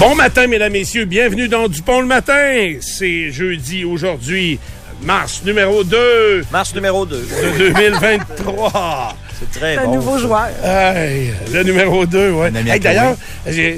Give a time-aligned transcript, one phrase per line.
[0.00, 1.04] Bon matin, mesdames, messieurs.
[1.04, 2.74] Bienvenue dans Dupont le matin.
[2.80, 4.58] C'est jeudi aujourd'hui,
[5.02, 7.16] mars numéro 2 Mars numéro 2.
[7.58, 9.14] de 2023.
[9.38, 9.94] C'est très un bon.
[9.96, 10.48] nouveau joueur.
[10.64, 12.48] Hey, le numéro 2, ouais.
[12.48, 13.16] Un ami à Hey, D'ailleurs,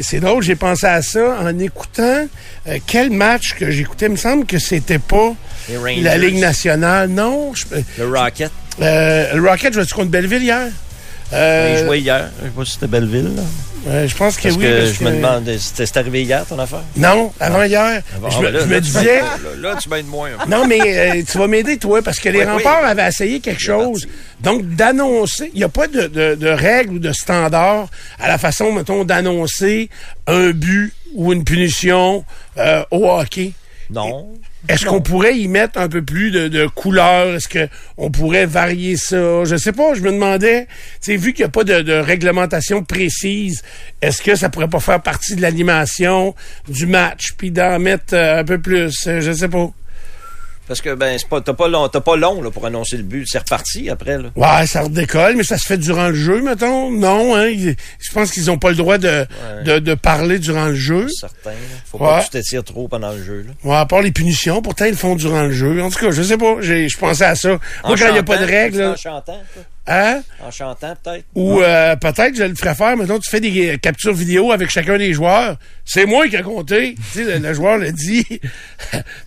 [0.02, 2.26] c'est drôle, j'ai pensé à ça en écoutant
[2.68, 4.06] euh, quel match que j'écoutais.
[4.06, 5.34] Il me semble que c'était pas
[6.00, 7.08] la Ligue nationale.
[7.10, 7.64] Non, je-
[7.98, 8.50] Le Rocket.
[8.80, 10.68] euh, le Rocket jouait-tu contre Belleville hier?
[11.32, 12.30] Euh, Il jouait hier.
[12.40, 13.34] Je sais pas si c'était Belleville.
[13.36, 13.42] là.
[13.88, 14.62] euh, je pense que Parce oui.
[14.64, 16.82] que parce je me demande, c'était c'est arrivé hier ton affaire?
[16.96, 18.02] Non, avant hier.
[18.22, 19.20] Ah, je ben me, là, je me là, disais...
[19.60, 20.30] Là, tu m'aides moins.
[20.48, 22.90] Non, mais euh, tu vas m'aider, toi, parce que les Oui, remparts oui.
[22.90, 24.06] avaient essayé quelque chose.
[24.40, 27.88] Donc, d'annoncer, il n'y a pas de, de, de règles ou de standards
[28.20, 29.88] à la façon, mettons, d'annoncer
[30.26, 32.24] un but ou une punition
[32.58, 33.52] euh, au hockey.
[33.90, 34.28] Non.
[34.68, 37.34] Est-ce qu'on pourrait y mettre un peu plus de, de couleur?
[37.34, 39.44] Est-ce qu'on pourrait varier ça?
[39.44, 40.68] Je sais pas, je me demandais,
[41.00, 43.62] tu vu qu'il n'y a pas de, de réglementation précise,
[44.00, 46.34] est-ce que ça pourrait pas faire partie de l'animation
[46.68, 48.94] du match, puis d'en mettre euh, un peu plus?
[49.04, 49.72] Je sais pas.
[50.68, 53.02] Parce que ben c'est pas t'as pas long, t'as pas long là, pour annoncer le
[53.02, 53.26] but.
[53.28, 54.30] C'est reparti après là.
[54.36, 56.90] Ouais, ça redécolle, mais ça se fait durant le jeu, mettons.
[56.90, 57.48] Non, hein.
[57.48, 59.26] ils- je pense qu'ils ont pas le droit de,
[59.64, 61.08] de, de parler durant le jeu.
[61.08, 61.50] Certain.
[61.50, 61.56] là.
[61.90, 62.06] Faut Ouais.
[62.08, 63.44] pas que tu t'étires trop pendant le jeu.
[63.46, 63.52] Là.
[63.70, 65.82] Ouais, à part les punitions, pourtant ils le font durant le jeu.
[65.82, 66.54] En tout cas, je sais pas.
[66.60, 67.48] J'ai, je pensais à ça.
[67.84, 69.42] Moi, quand il n'y a pas de règles, En chantant?
[69.86, 70.22] Hein?
[70.40, 71.24] En chantant peut-être.
[71.34, 74.70] Ou euh, peut-être je le ferais faire, mettons, tu fais des euh, captures vidéo avec
[74.70, 75.56] chacun des joueurs.
[75.84, 76.94] C'est moi qui ai compté.
[77.12, 78.24] Tu sais, le, le joueur l'a dit.
[78.28, 78.40] tu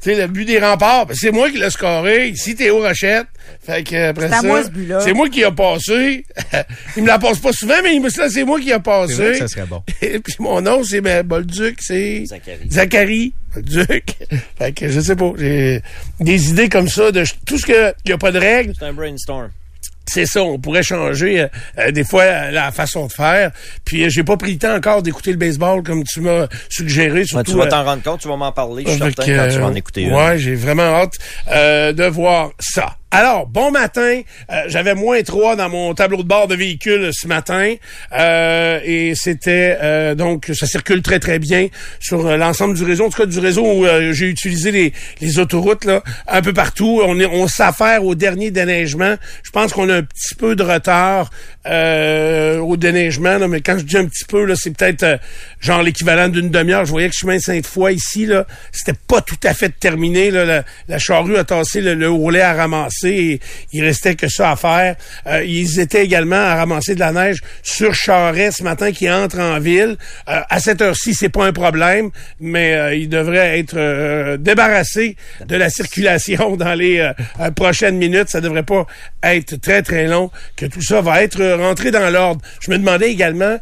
[0.01, 2.29] sais, le but des remparts, ben, c'est moi qui l'ai scoré.
[2.29, 3.27] Ici, Théo Rochette.
[3.65, 4.99] Fait que après C'est à ça, moi, ce but-là.
[5.01, 6.25] c'est moi qui a passé.
[6.97, 9.13] il me la passe pas souvent, mais il me ça, c'est moi qui a passé.
[9.15, 9.83] C'est vrai que ça serait bon.
[10.01, 12.67] Et puis mon nom, c'est ben, Bolduc, c'est Zachary.
[12.69, 14.15] Zachary Bolduc.
[14.57, 15.31] fait que je sais pas.
[15.37, 15.81] J'ai
[16.19, 18.73] des idées comme ça de tout ce que il y a pas de règles.
[18.77, 19.49] C'est un brainstorm.
[20.07, 21.47] C'est ça, on pourrait changer euh,
[21.79, 23.51] euh, des fois euh, la façon de faire.
[23.83, 27.25] Puis euh, j'ai pas pris le temps encore d'écouter le baseball comme tu m'as suggéré.
[27.25, 28.83] Surtout, tu vas euh, t'en rendre compte, tu vas m'en parler.
[28.85, 30.13] Je suis certain quand tu vas en écouter une.
[30.13, 31.13] Ouais, j'ai vraiment hâte
[31.51, 32.95] euh, de voir ça.
[33.17, 34.23] Alors, bon matin.
[34.51, 37.75] Euh, J'avais moins 3 dans mon tableau de bord de véhicule ce matin.
[38.11, 41.69] Euh, et c'était euh, donc ça circule très très bien
[42.01, 43.05] sur euh, l'ensemble du réseau.
[43.05, 47.03] En tout cas, du réseau où j'ai utilisé les, les autoroutes là, un peu partout.
[47.05, 49.15] On est on s'affaire au dernier déneigement.
[49.43, 51.29] Je pense qu'on a un petit peu de retard
[51.67, 55.17] euh, au déneigement, là, mais quand je dis un petit peu, là, c'est peut-être euh,
[55.59, 56.85] genre l'équivalent d'une demi-heure.
[56.85, 60.31] Je voyais que chemin Sainte-Foy ici, là, c'était pas tout à fait terminé.
[60.31, 63.39] Là, la, charrue a tassé le, le roulet à ramasser et
[63.73, 64.95] il restait que ça à faire.
[65.27, 69.39] Euh, ils étaient également à ramasser de la neige sur Charest ce matin qui entre
[69.39, 69.97] en ville.
[70.29, 72.09] Euh, à cette heure-ci, c'est pas un problème,
[72.39, 75.15] mais euh, il devrait être euh, débarrassé
[75.45, 77.11] de la circulation dans les
[77.55, 78.29] prochaines minutes.
[78.29, 78.85] Ça devrait pas
[79.23, 82.41] être très très long que tout ça va être rentré dans l'ordre.
[82.61, 83.57] Je me demandais également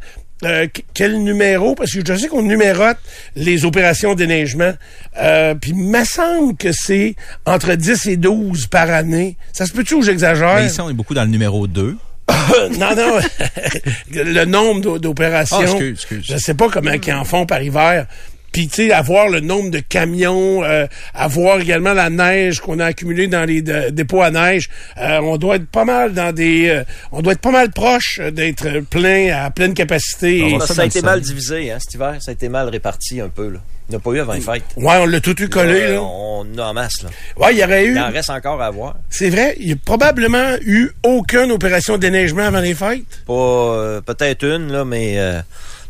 [0.45, 2.97] euh, qu- quel numéro, parce que je sais qu'on numérote
[3.35, 4.73] les opérations d'éneigement,
[5.21, 7.15] euh, puis il me semble que c'est
[7.45, 9.37] entre 10 et 12 par année.
[9.53, 10.55] Ça se peut-tu ou j'exagère?
[10.55, 11.95] Mais ici, on est beaucoup dans le numéro 2.
[12.77, 13.19] non, non,
[14.11, 18.05] le nombre d'o- d'opérations, Ah, je sais pas comment ils en font par hiver.
[18.53, 22.85] Puis, tu sais, avoir le nombre de camions, euh, avoir également la neige qu'on a
[22.85, 26.69] accumulée dans les de- dépôts à neige, euh, on doit être pas mal dans des...
[26.69, 30.43] euh, on doit être pas mal proche d'être plein, à pleine capacité.
[30.43, 32.15] On Et- va Ça, ça a été mal divisé hein, cet hiver.
[32.21, 33.49] Ça a été mal réparti un peu.
[33.49, 33.59] Là.
[33.89, 34.63] Il n'y a pas eu avant les fêtes.
[34.77, 36.01] ouais, on l'a tout eu collé, Euh, là.
[36.01, 37.03] On en a en masse.
[37.03, 37.09] Là.
[37.37, 37.93] Ouais, il y aurait eu...
[37.95, 38.95] Il en reste encore à voir.
[39.09, 43.01] C'est vrai, il y a probablement eu aucune opération de déneigement avant les fêtes?
[43.27, 45.41] Pas euh, peut-être une, là, mais euh,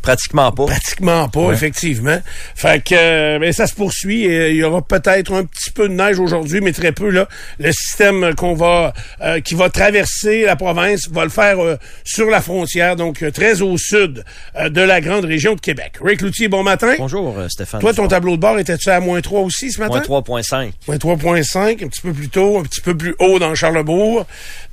[0.04, 0.66] pratiquement pas.
[0.66, 2.20] Pratiquement pas, effectivement.
[2.54, 4.24] Fait que euh, ben, ça se poursuit.
[4.24, 7.08] et Il y aura peut-être un petit peu de neige aujourd'hui, mais très peu.
[7.08, 7.26] Là,
[7.58, 8.92] le système qu'on va,
[9.22, 13.30] euh, qui va traverser la province, va le faire euh, sur la frontière, donc euh,
[13.30, 14.24] très au sud
[14.56, 15.94] euh, de la grande région de Québec.
[16.02, 16.94] Rick Loutier, bon matin.
[16.98, 17.80] Bonjour, euh, Stéphane.
[17.80, 20.02] Toi, ton tableau de bord était-tu à moins 3 aussi ce matin?
[20.06, 20.70] Moins 3.5.
[20.86, 24.26] Moins 3.5, un petit peu plus tôt, un petit peu plus haut dans Charlebourg.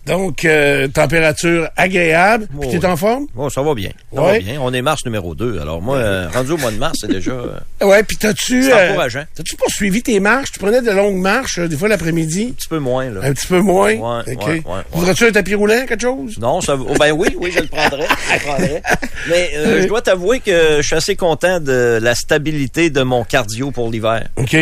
[0.07, 2.47] Donc, euh, température agréable.
[2.59, 3.27] Puis Oh, t'es en forme?
[3.35, 3.91] Bon, ça va bien.
[4.13, 4.31] Ça Ouais.
[4.33, 4.59] va bien.
[4.61, 5.59] On est mars numéro 2.
[5.61, 7.31] Alors moi, euh, rendu au mois de mars, c'est déjà...
[7.31, 7.51] euh,
[7.85, 8.63] Ouais, puis t'as-tu...
[8.63, 9.23] C'est euh, encourageant.
[9.35, 10.51] T'as-tu poursuivi tes marches?
[10.53, 12.47] Tu prenais de longues marches, des fois l'après-midi?
[12.49, 13.19] un petit peu moins, là.
[13.23, 13.91] Un petit peu moins?
[13.93, 14.47] Ouais, OK.
[14.47, 14.61] ouais.
[14.91, 16.35] Voudrais-tu un tapis roulant, quelque chose?
[16.39, 18.07] Non, ça oh, ben oui, oui, je le prendrais.
[18.27, 18.81] Je le prendrais.
[19.29, 19.51] Mais
[19.83, 23.91] je dois t'avouer que je suis assez content de la stabilité de mon cardio pour
[23.91, 24.29] l'hiver.
[24.37, 24.57] OK.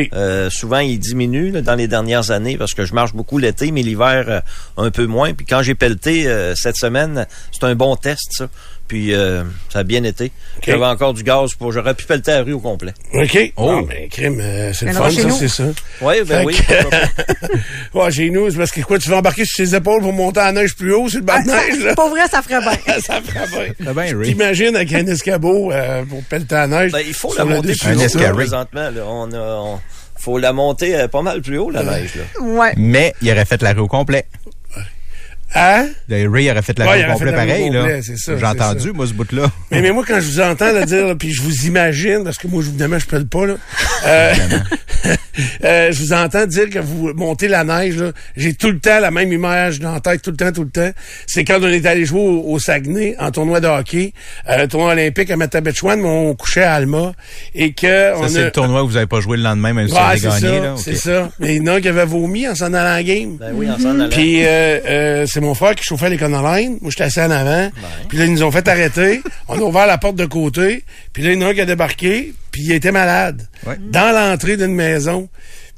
[0.49, 3.83] Souvent, il diminue là, dans les dernières années parce que je marche beaucoup l'été, mais
[3.83, 4.41] l'hiver,
[4.75, 5.28] un peu moins.
[5.33, 8.47] Puis quand j'ai pelleté euh, cette semaine, c'est un bon test, ça.
[8.87, 10.31] Puis euh, ça a bien été.
[10.65, 11.71] J'avais encore du gaz pour...
[11.71, 12.91] J'aurais pu pelleter la rue au complet.
[13.13, 13.53] OK.
[13.55, 13.65] Oh.
[13.71, 15.63] Non, mais crime, euh, c'est le fun, ça, c'est ça.
[16.01, 16.55] Oui, ben Fait oui.
[16.55, 16.99] que- pourquoi
[17.93, 17.99] pas.
[18.05, 20.39] ouais, chez nous, c'est parce que quoi, tu vas embarquer sur tes épaules pour monter
[20.39, 21.93] en neige plus haut sur le banc de neige, là?
[21.93, 22.99] Pour vrai, ça ferait bien.
[22.99, 24.23] ça ferait bien.
[24.23, 26.91] T'imagines avec un escabeau euh, pour pelleter la neige.
[26.91, 28.89] Ben, il faut la le monter plus haut présentement.
[28.89, 29.01] Là.
[29.05, 29.79] On a, on-
[30.21, 32.15] faut la monter euh, pas mal plus haut, la neige.
[32.15, 32.41] Là.
[32.43, 32.73] Ouais.
[32.75, 34.25] Mais il aurait fait la rue au complet.
[35.55, 35.87] Hein?
[36.09, 38.01] Ray aurait fait la Ouais, complet pareil, complet, là.
[38.01, 38.93] J'ai entendu, ça.
[38.93, 39.51] moi, ce bout-là.
[39.71, 42.37] Mais, mais moi, quand je vous entends le dire, là, puis je vous imagine, parce
[42.37, 43.55] que moi, évidemment, je pèle pas, là.
[44.05, 44.33] Euh,
[45.63, 48.11] euh, je vous entends dire que vous montez la neige, là.
[48.37, 50.69] J'ai tout le temps la même image dans la tête, tout le temps, tout le
[50.69, 50.91] temps.
[51.27, 54.13] C'est quand on est allé jouer au, au Saguenay, en tournoi de hockey,
[54.49, 57.13] euh, tournoi olympique à Matabetchouane, mais on couchait à Alma,
[57.55, 58.45] et que on Ça, c'est a...
[58.45, 60.61] le tournoi où vous n'avez pas joué le lendemain, même si vous avez c'est gagné,
[60.77, 61.29] c'est ça.
[61.39, 63.37] Mais il y en a un qui avait vomi en s'en allant à la game.
[63.37, 64.09] Ben oui, en s'en allant.
[64.09, 66.77] Puis euh, euh, c'est mon frère qui chauffait les Line.
[66.81, 67.69] Moi, j'étais assis en avant.
[68.07, 69.21] Puis là, ils nous ont fait arrêter.
[69.47, 70.83] On a ouvert la porte de côté.
[71.13, 72.33] Puis là, il y en a un qui a débarqué.
[72.51, 73.47] Puis il était malade.
[73.65, 73.77] Ouais.
[73.79, 75.29] Dans l'entrée d'une maison.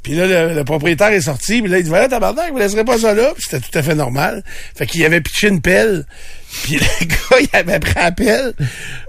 [0.03, 1.62] Puis là, le, le propriétaire est sorti.
[1.62, 3.31] Puis là, il dit, voilà, tabarnak, vous laisserez pas ça là.
[3.35, 4.44] Puis c'était tout à fait normal.
[4.75, 6.06] Fait qu'il avait pitché une pelle.
[6.63, 8.53] Puis le gars, il avait pris la pelle.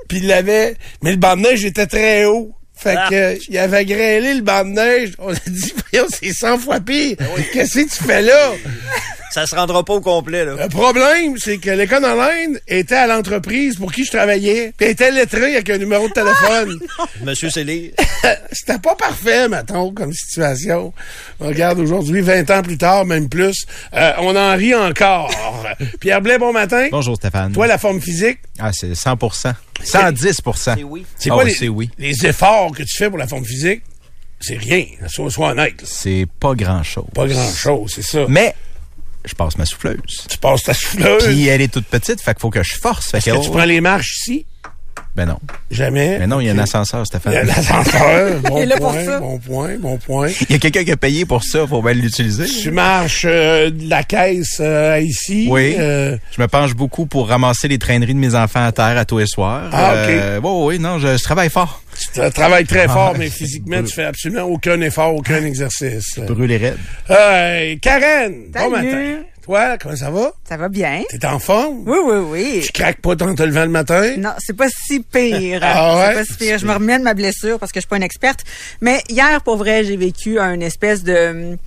[0.08, 0.76] Puis il l'avait...
[1.02, 2.54] Mais le neige était très haut.
[2.82, 3.06] Fait Ah.
[3.08, 5.12] que, euh, il avait grêlé le banc de neige.
[5.18, 7.16] On a dit, voyons, c'est 100 fois pire.
[7.52, 8.52] Qu'est-ce que tu fais là?
[9.30, 10.44] Ça se rendra pas au complet.
[10.44, 10.56] Là.
[10.62, 14.84] Le problème, c'est que l'école en Inde était à l'entreprise pour qui je travaillais, puis
[14.86, 16.78] elle était lettrée avec un numéro de téléphone.
[17.24, 17.92] Monsieur Céline.
[18.52, 20.92] C'était pas parfait, mettons, comme situation.
[21.40, 23.64] Regarde, aujourd'hui, 20 ans plus tard, même plus,
[23.94, 25.30] euh, on en rit encore.
[26.00, 26.88] Pierre Blais, bon matin.
[26.90, 27.52] Bonjour, Stéphane.
[27.52, 29.16] Toi, la forme physique, Ah, c'est 100
[29.84, 31.06] 110 C'est oui.
[31.16, 31.90] c'est oui, les, c'est oui.
[31.98, 33.82] les efforts que tu fais pour la forme physique?
[34.40, 34.84] C'est rien.
[35.08, 35.80] Sois, sois honnête.
[35.84, 37.06] C'est pas grand-chose.
[37.14, 38.26] Pas grand-chose, c'est ça.
[38.28, 38.54] Mais,
[39.24, 40.26] je passe ma souffleuse.
[40.28, 41.24] Tu passes ta souffleuse.
[41.24, 43.10] Puis elle est toute petite, fait qu'il faut que je force.
[43.10, 44.46] Fait que, que tu oh, prends les marches ici?
[45.14, 45.38] Ben non.
[45.70, 46.18] Jamais.
[46.18, 47.46] Mais non, il y a un ascenseur, Il y a Stéphane.
[47.46, 48.40] l'ascenseur.
[48.44, 49.20] Bon Il est là pour point, ça.
[49.20, 50.28] bon point, bon point.
[50.48, 52.46] Il y a quelqu'un qui a payé pour ça, faut bien l'utiliser.
[52.46, 55.48] Tu marches euh, de la caisse euh, ici.
[55.50, 55.74] Oui.
[55.78, 59.04] euh, Je me penche beaucoup pour ramasser les traîneries de mes enfants à terre à
[59.04, 59.68] tous les soirs.
[59.70, 60.08] Ah, ok.
[60.10, 61.82] Euh, oui, oui, non, je, je travaille fort.
[62.14, 66.18] tu tra- travailles très fort, Ah, mais physiquement, tu fais absolument aucun effort, aucun exercice.
[66.20, 66.78] Brûler raide.
[67.10, 69.16] Euh, Karen, bon matin.
[69.42, 70.32] Toi, comment ça va?
[70.48, 71.02] Ça va bien?
[71.08, 71.82] T'es en forme?
[71.84, 72.60] Oui, oui, oui.
[72.64, 74.16] Tu craques pas tant te levant le matin?
[74.16, 75.58] Non, c'est pas si pire.
[75.62, 76.06] Ah ouais?
[76.08, 76.58] C'est pas si pire.
[76.58, 78.44] Je me remets de ma blessure parce que je suis pas une experte.
[78.80, 81.58] Mais hier, pour vrai, j'ai vécu un espèce de...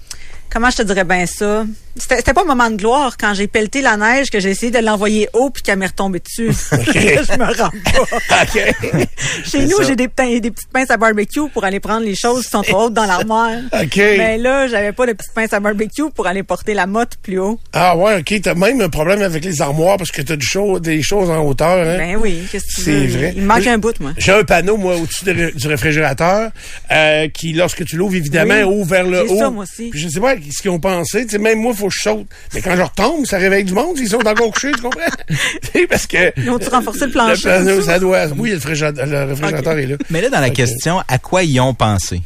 [0.49, 1.65] Comment je te dirais bien ça?
[1.97, 4.79] C'était pas un moment de gloire quand j'ai pelleté la neige, que j'ai essayé de
[4.79, 6.49] l'envoyer haut puis qu'elle m'est retombée dessus.
[6.71, 8.43] je me rends pas.
[8.43, 9.07] OK.
[9.45, 12.43] Chez nous, j'ai des, petits- des petites pinces à barbecue pour aller prendre les choses
[12.43, 13.51] qui sont trop hautes dans l'armoire.
[13.73, 13.95] OK.
[13.97, 17.39] Mais là, j'avais pas de petites pinces à barbecue pour aller porter la motte plus
[17.39, 17.59] haut.
[17.73, 18.41] Ah ouais, OK.
[18.41, 21.45] T'as même un problème avec les armoires parce que t'as du chaud, des choses en
[21.45, 21.87] hauteur.
[21.87, 21.97] Hein?
[21.97, 23.33] Ben oui, qu'est-ce que tu C'est vrai.
[23.37, 24.11] Il me manque un bout, moi.
[24.17, 26.51] J'ai un panneau, moi, au-dessus de du réfrigérateur,
[26.91, 28.63] euh, qui, lorsque tu l'ouvres, évidemment, Oui.
[28.63, 29.39] ouvre vers le haut.
[29.39, 29.89] ça, moi aussi.
[29.91, 31.25] Puis je sais pas ce qu'ils ont pensé.
[31.25, 32.27] Tu sais, même moi, faut que je saute.
[32.53, 33.97] Mais quand je retombe, ça réveille du monde.
[33.97, 35.01] Ils sont encore couchés, tu comprends?
[35.29, 35.35] Tu
[35.79, 36.31] sais, Parce que...
[36.39, 37.43] Ils ont-tu renforcé le Le plancher?
[37.43, 38.25] panneau, ça doit...
[38.37, 39.95] Oui, le réfrigérateur, le réfrigérateur est là.
[40.09, 42.21] Mais là, dans la question, à quoi ils ont pensé?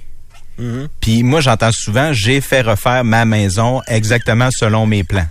[0.99, 5.25] Puis moi, j'entends souvent, j'ai fait refaire ma maison exactement selon mes plans.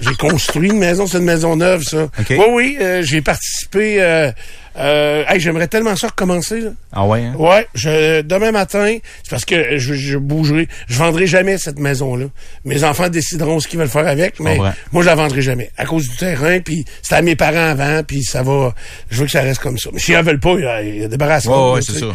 [0.00, 2.06] J'ai construit une maison, c'est une maison neuve, ça.
[2.30, 4.00] Oui, oui, euh, j'ai participé...
[4.00, 4.30] Euh,
[4.76, 6.70] euh, hey, J'aimerais tellement ça recommencer, là.
[6.92, 7.24] Ah ouais?
[7.24, 7.34] Hein?
[7.36, 12.26] Ouais, je, demain matin, c'est parce que je, je bougerai, je vendrai jamais cette maison-là.
[12.64, 14.58] Mes enfants décideront ce qu'ils veulent faire avec, mais
[14.92, 15.70] moi, je la vendrai jamais.
[15.76, 18.74] À cause du terrain, puis c'était à mes parents avant, puis ça va,
[19.10, 19.90] je veux que ça reste comme ça.
[19.92, 21.74] Mais s'ils en veulent pas, il y a débarrassement.
[21.74, 22.06] Ouais, c'est ça.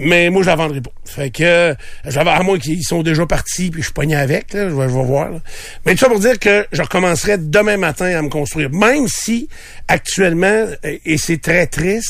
[0.00, 0.92] Mais moi, je la vendrai pas.
[1.04, 1.74] Fait que, euh,
[2.06, 4.88] j'avais, à moins qu'ils sont déjà partis, puis je suis pogné avec, là, je vais,
[4.88, 5.30] je vais voir.
[5.30, 5.40] là.
[5.84, 8.70] Mais tout ça pour dire que je recommencerai demain matin à me construire.
[8.70, 9.48] Même si,
[9.88, 12.07] actuellement, et c'est très triste,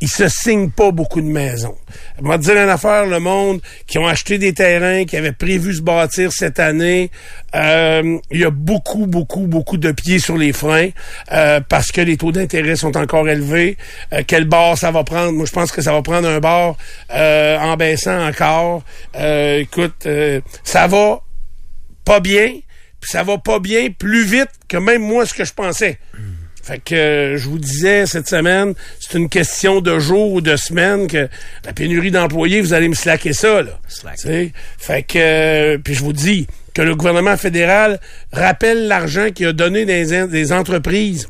[0.00, 1.76] il se signe pas beaucoup de maisons.
[2.18, 5.74] Je vais dire une affaire, le monde qui ont acheté des terrains, qui avaient prévu
[5.74, 7.10] se bâtir cette année,
[7.54, 10.88] euh, il y a beaucoup, beaucoup, beaucoup de pieds sur les freins
[11.32, 13.76] euh, parce que les taux d'intérêt sont encore élevés.
[14.12, 15.32] Euh, quel bar ça va prendre?
[15.32, 16.76] Moi, je pense que ça va prendre un bar
[17.12, 18.82] euh, en baissant encore.
[19.14, 20.08] Écoute,
[20.64, 21.20] ça va
[22.06, 22.48] pas bien.
[23.00, 25.98] puis ça va pas bien plus vite que même moi ce que je pensais.
[26.70, 30.54] Fait que euh, je vous disais cette semaine, c'est une question de jours ou de
[30.54, 31.28] semaines que
[31.64, 33.80] la pénurie d'employés, vous allez me slacker ça là.
[33.88, 34.20] Slack.
[34.78, 37.98] Fait que euh, puis je vous dis que le gouvernement fédéral
[38.32, 41.26] rappelle l'argent qu'il a donné des, entreprises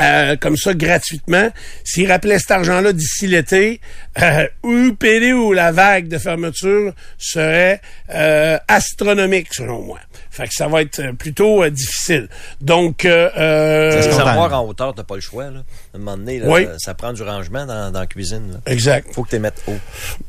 [0.00, 1.48] euh, comme ça gratuitement.
[1.82, 3.80] S'il rappelait cet argent-là d'ici l'été,
[4.20, 7.80] euh, ou ou la vague de fermeture serait
[8.12, 10.00] euh, astronomique selon moi.
[10.36, 12.28] Fait que ça va être euh, plutôt euh, difficile.
[12.60, 15.44] Donc, euh, euh, armoires en hauteur, t'as pas le choix.
[15.44, 15.60] Là.
[15.94, 16.66] À un moment donné, là, Oui.
[16.78, 18.50] ça prend du rangement dans, dans la cuisine.
[18.52, 18.58] Là.
[18.72, 19.08] exact.
[19.14, 19.78] faut que tu les mettes haut.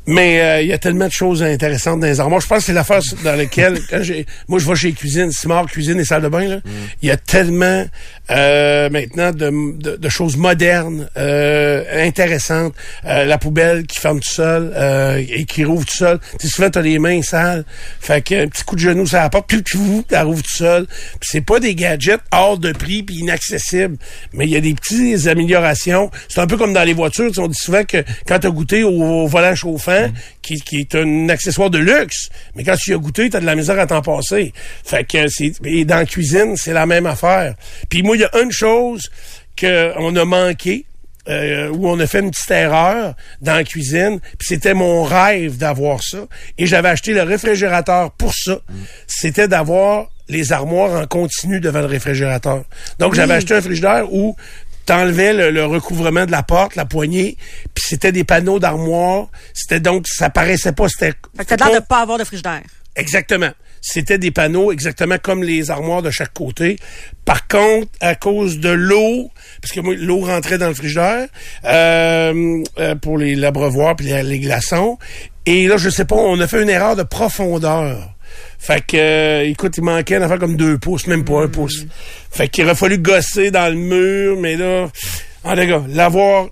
[0.06, 2.40] Mais euh, il y a tellement de choses intéressantes dans les armoires.
[2.42, 5.66] Je pense que c'est l'affaire dans laquelle, quand j'ai, moi, je vais chez Cuisine, Simard
[5.66, 6.60] Cuisine et Salle de bain, là,
[7.02, 7.86] il y a tellement
[8.32, 9.50] euh, maintenant de,
[9.82, 12.74] de, de choses modernes, euh, intéressantes.
[13.06, 16.20] Euh, la poubelle qui ferme tout seul euh, et qui rouvre tout seul.
[16.40, 17.66] Tu sais, souvent, t'as les mains sales.
[18.00, 19.62] Fait que un petit coup de genou, ça la porte, puis
[20.04, 20.86] tout seul.
[20.86, 23.98] Puis c'est pas des gadgets hors de prix puis inaccessibles,
[24.34, 26.12] mais il y a des petites améliorations.
[26.28, 27.32] C'est un peu comme dans les voitures.
[27.38, 30.10] On dit souvent que quand t'as goûté au, au volant chauffant,
[30.42, 33.46] qui, qui est un accessoire de luxe, mais quand tu y as goûté, t'as de
[33.46, 34.54] la misère à t'en passer.
[34.84, 37.56] Fait que c'est et dans la cuisine, c'est la même affaire.
[37.90, 39.10] Puis moi, il y a une chose
[39.60, 40.86] qu'on a manqué,
[41.30, 45.58] euh, où on a fait une petite erreur dans la cuisine, puis c'était mon rêve
[45.58, 46.20] d'avoir ça.
[46.58, 48.60] Et j'avais acheté le réfrigérateur pour ça.
[49.08, 52.64] C'était d'avoir les armoires en continu devant le réfrigérateur.
[53.00, 54.36] Donc j'avais acheté un frigidaire où
[54.86, 57.38] t'enlevais le, le recouvrement de la porte, la poignée,
[57.74, 59.28] puis c'était des panneaux d'armoire.
[59.54, 60.88] C'était donc ça paraissait pas.
[60.90, 62.64] C'était Fait que t'as l'air de pas avoir de frigidaire.
[62.96, 63.52] Exactement.
[63.82, 66.78] C'était des panneaux exactement comme les armoires de chaque côté.
[67.26, 69.32] Par contre, à cause de l'eau,
[69.62, 71.28] parce que moi, l'eau rentrait dans le frigidaire
[71.66, 74.98] euh, euh, pour les l'abreuvoir puis les, glaçons.
[75.46, 78.14] Et là, je sais pas, on a fait une erreur de profondeur.
[78.60, 81.86] Fait que, euh, écoute, il manquait une affaire comme deux pouces, même pas un pouce.
[82.32, 84.90] Fait qu'il aurait fallu gosser dans le mur, mais là,
[85.44, 86.50] en cas, l'avoir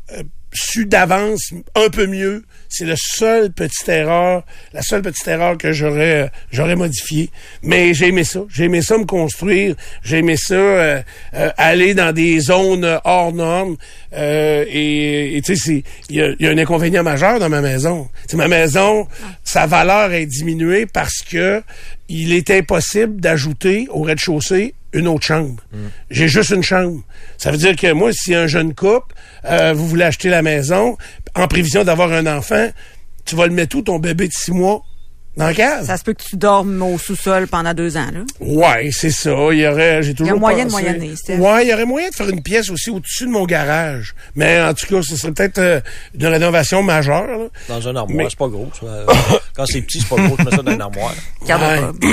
[0.55, 4.43] su d'avance un peu mieux, c'est le seul petite erreur,
[4.74, 7.29] la seule petite erreur que j'aurais euh, j'aurais modifiée.
[7.62, 11.01] Mais j'ai aimé ça, j'ai aimé ça me construire, j'ai aimé ça euh,
[11.33, 13.77] euh, aller dans des zones hors normes.
[14.17, 18.07] Et tu sais, il y a, un inconvénient majeur dans ma maison.
[18.33, 19.07] Ma maison,
[19.43, 21.62] sa valeur est diminuée parce que
[22.07, 25.62] il est impossible d'ajouter au rez-de-chaussée une autre chambre.
[26.10, 27.02] J'ai juste une chambre.
[27.38, 29.14] Ça veut dire que moi, si un jeune couple,
[29.46, 30.98] euh, vous voulez acheter la maison,
[31.36, 32.70] en prévision d'avoir un enfant,
[33.25, 34.84] tu vas le mettre où, ton bébé de six mois?
[35.38, 35.86] Dans la cave?
[35.86, 38.22] Ça se peut que tu dormes au sous-sol pendant deux ans, là.
[38.39, 39.32] Ouais, c'est ça.
[39.51, 41.38] Il y aurait, j'ai toujours moyen de moyenner, Steph.
[41.39, 44.15] Ouais, il y aurait moyen de faire une pièce aussi au-dessus de mon garage.
[44.36, 45.82] Mais en tout cas, ce serait peut-être euh,
[46.18, 47.27] une rénovation majeure.
[47.27, 47.48] là.
[47.68, 48.70] Dans un armoire, Mais- c'est pas gros.
[48.80, 48.86] ça.
[48.86, 49.06] Euh,
[49.56, 51.13] Quand c'est petit, c'est pas gros, je mets ça dans une armoire.
[51.42, 51.82] Ouais.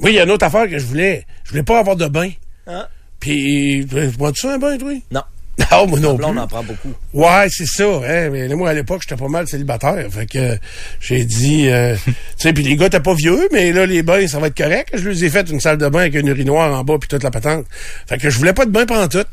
[0.00, 1.26] oui, il y a une autre affaire que je voulais.
[1.44, 2.30] Je voulais pas avoir de bain.
[2.66, 2.86] Hein?
[3.20, 3.82] Puis,
[4.18, 4.92] vois-tu ça un bain, toi?
[5.10, 5.22] Non.
[5.70, 6.24] Non, moi non plus.
[6.24, 6.92] on en prend beaucoup.
[7.12, 7.84] Ouais, c'est ça.
[7.84, 8.30] Hein?
[8.30, 10.06] Mais moi, à l'époque, j'étais pas mal célibataire.
[10.10, 10.56] Fait que euh,
[11.00, 11.68] j'ai dit...
[11.68, 14.46] euh, tu sais, puis les gars, t'es pas vieux, mais là, les bains, ça va
[14.48, 14.90] être correct.
[14.94, 17.22] Je leur ai fait une salle de bain avec une urinoir en bas puis toute
[17.22, 17.66] la patente.
[18.08, 19.24] Fait que je voulais pas de bain pendant tout.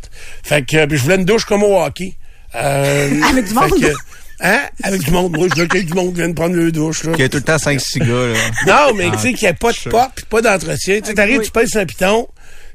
[0.44, 2.14] Fait que puis je voulais une douche comme au hockey.
[2.56, 3.80] Euh, Avec du monde?
[3.80, 3.94] que-
[4.42, 4.62] hein?
[4.84, 5.38] Avec du monde.
[5.38, 7.04] Moi, je veux qu'il y ait du monde qui vienne prendre le douche.
[7.06, 7.14] Là.
[7.16, 8.88] Il y a tout le temps 5-6 gars, là.
[8.90, 9.92] Non, mais tu sais qu'il n'y a pas de sure.
[9.92, 11.00] porte puis pas d'entretien.
[11.00, 11.46] Tu sais, t'arrives, Oui.
[11.46, 12.28] tu pèses un piton.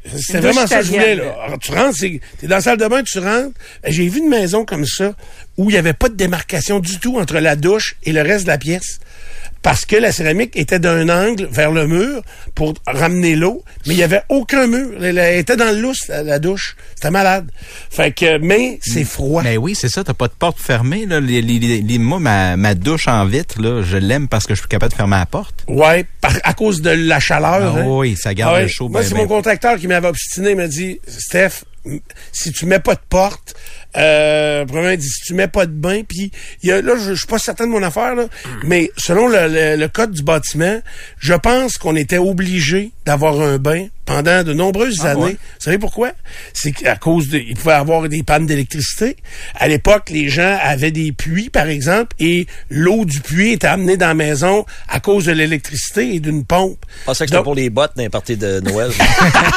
[0.05, 1.37] C'était vraiment ça que je voulais, là.
[1.47, 3.57] Alors, tu rentres, c'est- t'es dans la salle de bain, tu rentres.
[3.87, 5.15] J'ai vu une maison comme ça
[5.57, 8.45] où il n'y avait pas de démarcation du tout entre la douche et le reste
[8.45, 8.99] de la pièce.
[9.65, 12.23] Parce que la céramique était d'un angle vers le mur
[12.55, 15.03] pour ramener l'eau, mais il n'y avait aucun mur.
[15.03, 16.77] Elle, était dans le lousse, la, la douche.
[16.95, 17.51] C'était malade.
[17.91, 19.43] Fait que, mais c'est froid.
[19.43, 21.19] Mais oui, c'est ça, t'as pas de porte fermée, là.
[21.19, 24.69] Les, les- moi, ma, ma douche en vitre, là, je l'aime parce que je suis
[24.69, 25.65] capable de fermer la porte.
[25.67, 27.75] Ouais, par, à cause de la chaleur.
[27.77, 27.85] Ah hein.
[27.87, 29.23] oui, ça garde Ah le chaud Moi, ben, c'est ben.
[29.23, 30.51] mon contracteur qui m'avait obstiné.
[30.51, 31.65] Il m'a dit, Steph,
[32.33, 33.55] si tu mets pas de porte,
[33.97, 34.65] euh,
[34.97, 36.31] dit, si tu mets pas de bain, puis
[36.65, 38.27] là, je, je suis pas certain de mon affaire, là,
[38.65, 40.81] mais selon le, le- le code du bâtiment,
[41.19, 45.23] je pense qu'on était obligé d'avoir un bain pendant de nombreuses Ah années.
[45.23, 45.33] ouais?
[45.33, 46.13] Vous savez pourquoi?
[46.53, 49.17] C'est qu'à cause de, il pouvait avoir des pannes d'électricité.
[49.55, 53.97] À l'époque, les gens avaient des puits, par exemple, et l'eau du puits était amenée
[53.97, 56.85] dans la maison à cause de l'électricité et d'une pompe.
[57.01, 58.91] Je pensais que c'était pour les bottes d'un party de Noël.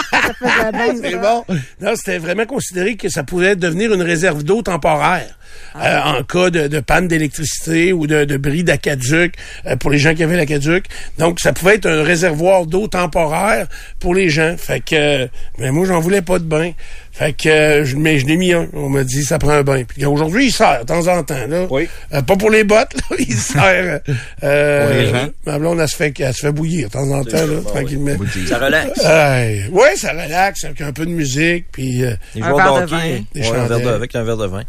[1.02, 1.46] c'est bon.
[1.82, 5.38] Non, c'était vraiment considéré que ça pouvait devenir une réserve d'eau temporaire.
[5.76, 9.36] Euh, en cas de, de panne d'électricité ou de, de bris d'aquaduc
[9.66, 10.86] euh, pour les gens qui avaient l'aquaduc.
[11.18, 13.68] Donc, ça pouvait être un réservoir d'eau temporaire
[14.00, 14.56] pour les gens.
[14.58, 15.28] Fait que,
[15.60, 16.72] mais moi, j'en voulais pas de bain.
[17.12, 18.68] Fait que, euh, je, mais je l'ai mis un.
[18.74, 19.84] On m'a dit, ça prend un bain.
[19.88, 21.48] Puis aujourd'hui, il sert de temps en temps.
[21.50, 21.66] Là.
[21.72, 21.90] Oui.
[22.14, 23.16] Euh, pas pour les bottes, là.
[23.20, 24.02] Il sert.
[24.44, 25.30] Euh, Pour les gens.
[25.48, 27.62] Ma blonde, elle se fait, elle se fait bouillir de temps en temps, là, Bon,
[27.64, 28.12] tranquillement.
[28.20, 28.46] oui.
[28.48, 29.00] Ça relaxe.
[29.04, 33.20] Ouais, ouais, ça relaxe avec un peu de musique, puis euh, Un verre de vin.
[33.34, 33.88] Des ouais, un verre de- chandelles.
[33.96, 34.64] avec un verre de vin.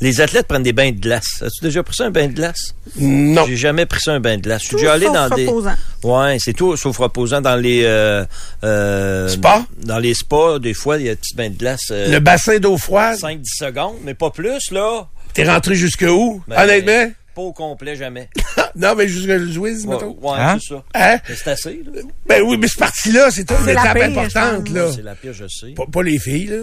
[0.00, 1.42] Les athlètes prennent des bains de glace.
[1.42, 2.74] As-tu déjà pris ça, un bain de glace?
[2.98, 3.46] non.
[3.46, 4.62] J'ai jamais pris ça, un bain de glace.
[4.62, 5.46] Je suis déjà allé dans des...
[5.46, 5.74] reposant.
[6.04, 7.82] Ouais, c'est tout sauf reposant dans les...
[7.84, 8.24] Euh,
[8.64, 9.64] euh, Spas?
[9.84, 11.80] Dans les spas, des fois, il y a des petits bains de glace.
[11.90, 15.06] euh, Le bassin d'eau froide, 5-10 secondes, mais pas plus, là.
[15.32, 16.42] t'es rentré jusque où?
[16.46, 17.12] Ben, Honnêtement?
[17.34, 18.30] Pas au complet, jamais.
[18.76, 20.16] non, mais jusque le Ouais, mettons.
[20.22, 20.58] ouais, Hein?
[20.60, 20.82] c'est ça.
[20.94, 21.18] Hein?
[21.28, 22.00] Mais C'est assez, là.
[22.26, 24.90] Ben oui, mais ce parti-là, c'est une étape importante, là.
[24.94, 25.72] C'est la pire, je sais.
[25.76, 26.62] Pas, pas les filles, là.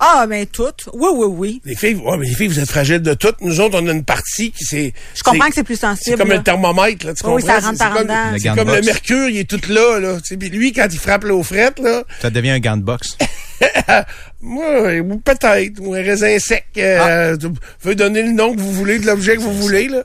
[0.00, 0.88] Ah, mais toutes.
[0.92, 1.62] Oui, oui, oui.
[1.64, 3.40] Les filles, ouais, mais les filles, vous êtes fragiles de toutes.
[3.40, 4.92] Nous autres, on a une partie qui c'est.
[5.14, 6.16] Je comprends que c'est plus sensible.
[6.16, 6.36] C'est comme là.
[6.36, 7.14] un thermomètre, là.
[7.14, 7.60] Tu Oui, comprends?
[7.60, 8.54] ça rentre C'est- par c'est comme, dedans.
[8.56, 10.16] Le comme le mercure, il est tout là, là.
[10.20, 12.82] Tu sais, Puis lui, quand il frappe l'eau frette, là, Ça devient un gant de
[12.82, 13.16] boxe.
[14.42, 16.66] moi, ou peut-être, ou un raisin sec.
[16.76, 17.48] Euh, Tu
[17.82, 20.02] peux donner le nom que vous voulez de l'objet que vous voulez, là.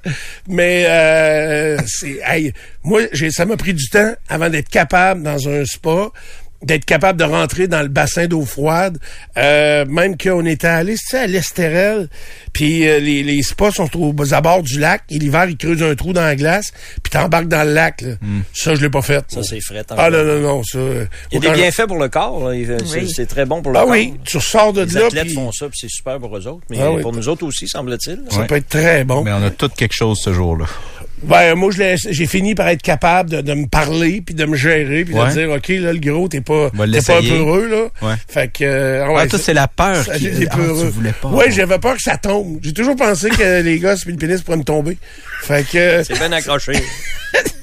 [0.48, 2.20] Mais euh, c'est.
[2.26, 2.54] Hey,
[2.84, 6.10] moi, j'ai, ça m'a pris du temps avant d'être capable dans un spa
[6.62, 8.98] d'être capable de rentrer dans le bassin d'eau froide.
[9.38, 12.10] Euh, même qu'on était allé, tu sais, à l'Estérel,
[12.54, 15.96] puis euh, les, les spas sont aux abords du lac, et l'hiver, ils creusent un
[15.96, 18.02] trou dans la glace, puis t'embarques dans le lac.
[18.02, 18.14] Là.
[18.54, 19.24] Ça, je l'ai pas fait.
[19.30, 19.84] Ça, c'est frais.
[19.92, 20.78] Ah non, non, non, ça...
[20.80, 22.50] euh, Il y a des bienfaits pour le corps.
[22.52, 23.12] c'est- Oui.
[23.16, 23.92] C'est très bon pour le Ah corps.
[23.92, 26.46] oui, tu ressors de Les là, athlètes puis font ça, puis c'est super pour eux
[26.48, 26.64] autres.
[26.70, 27.02] Mais Ah oui.
[27.02, 28.22] pour nous autres aussi, semble-t-il.
[28.30, 28.48] ça Ouais.
[28.48, 29.24] peut être très bon.
[29.24, 30.66] Mais on a tout quelque chose ce jour-là.
[31.24, 35.04] Ben, moi, j'ai fini par être capable de, de me parler, puis de me gérer,
[35.06, 35.28] puis Ouais.
[35.28, 37.38] de dire, OK, là, le gros, t'es pas, t'es pas un peu l'essayer.
[37.38, 38.08] heureux, là.
[38.08, 38.16] Ouais.
[38.28, 38.64] Fait que...
[38.64, 40.30] euh, Ah, toi, c'est la peur ça, qui...
[40.50, 40.86] Ah, peureux.
[40.88, 41.28] tu voulais pas.
[41.30, 42.60] Ouais, j'avais peur que ça tombe.
[42.62, 44.98] J'ai toujours pensé que les gosses puis le pénis pourraient me tomber.
[45.42, 46.74] Fait que C'est bien accroché.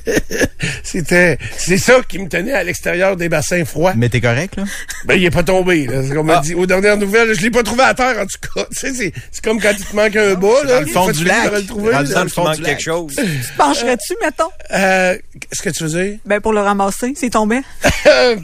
[0.82, 3.92] c'était c'est ça qui me tenait à l'extérieur des bassins froids.
[3.96, 4.64] Mais t'es correct, là?
[5.04, 5.86] Ben il est pas tombé.
[5.86, 6.02] Là.
[6.02, 6.36] C'est comme on Ah.
[6.36, 8.66] m'a dit aux dernières nouvelles, je l'ai pas trouvé à terre en tout cas.
[8.72, 11.10] Tu sais, c'est c'est comme quand il te manque un bas là, dans le fond
[11.10, 11.52] du lac.
[11.52, 12.02] le trouver, là.
[12.02, 13.14] dans le Il fond manque du quelque chose.
[13.16, 14.50] Tu te pencherais-tu, mettons?
[14.72, 17.62] Euh, qu'est-ce que tu faisais Ben, pour le ramasser, s'il tombait.
[18.06, 18.36] Euh,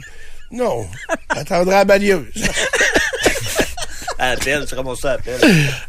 [0.51, 0.85] Non,
[1.35, 2.25] j'attendrai à la balieuse.
[4.19, 5.39] Appel, tu ramasses ça à appel.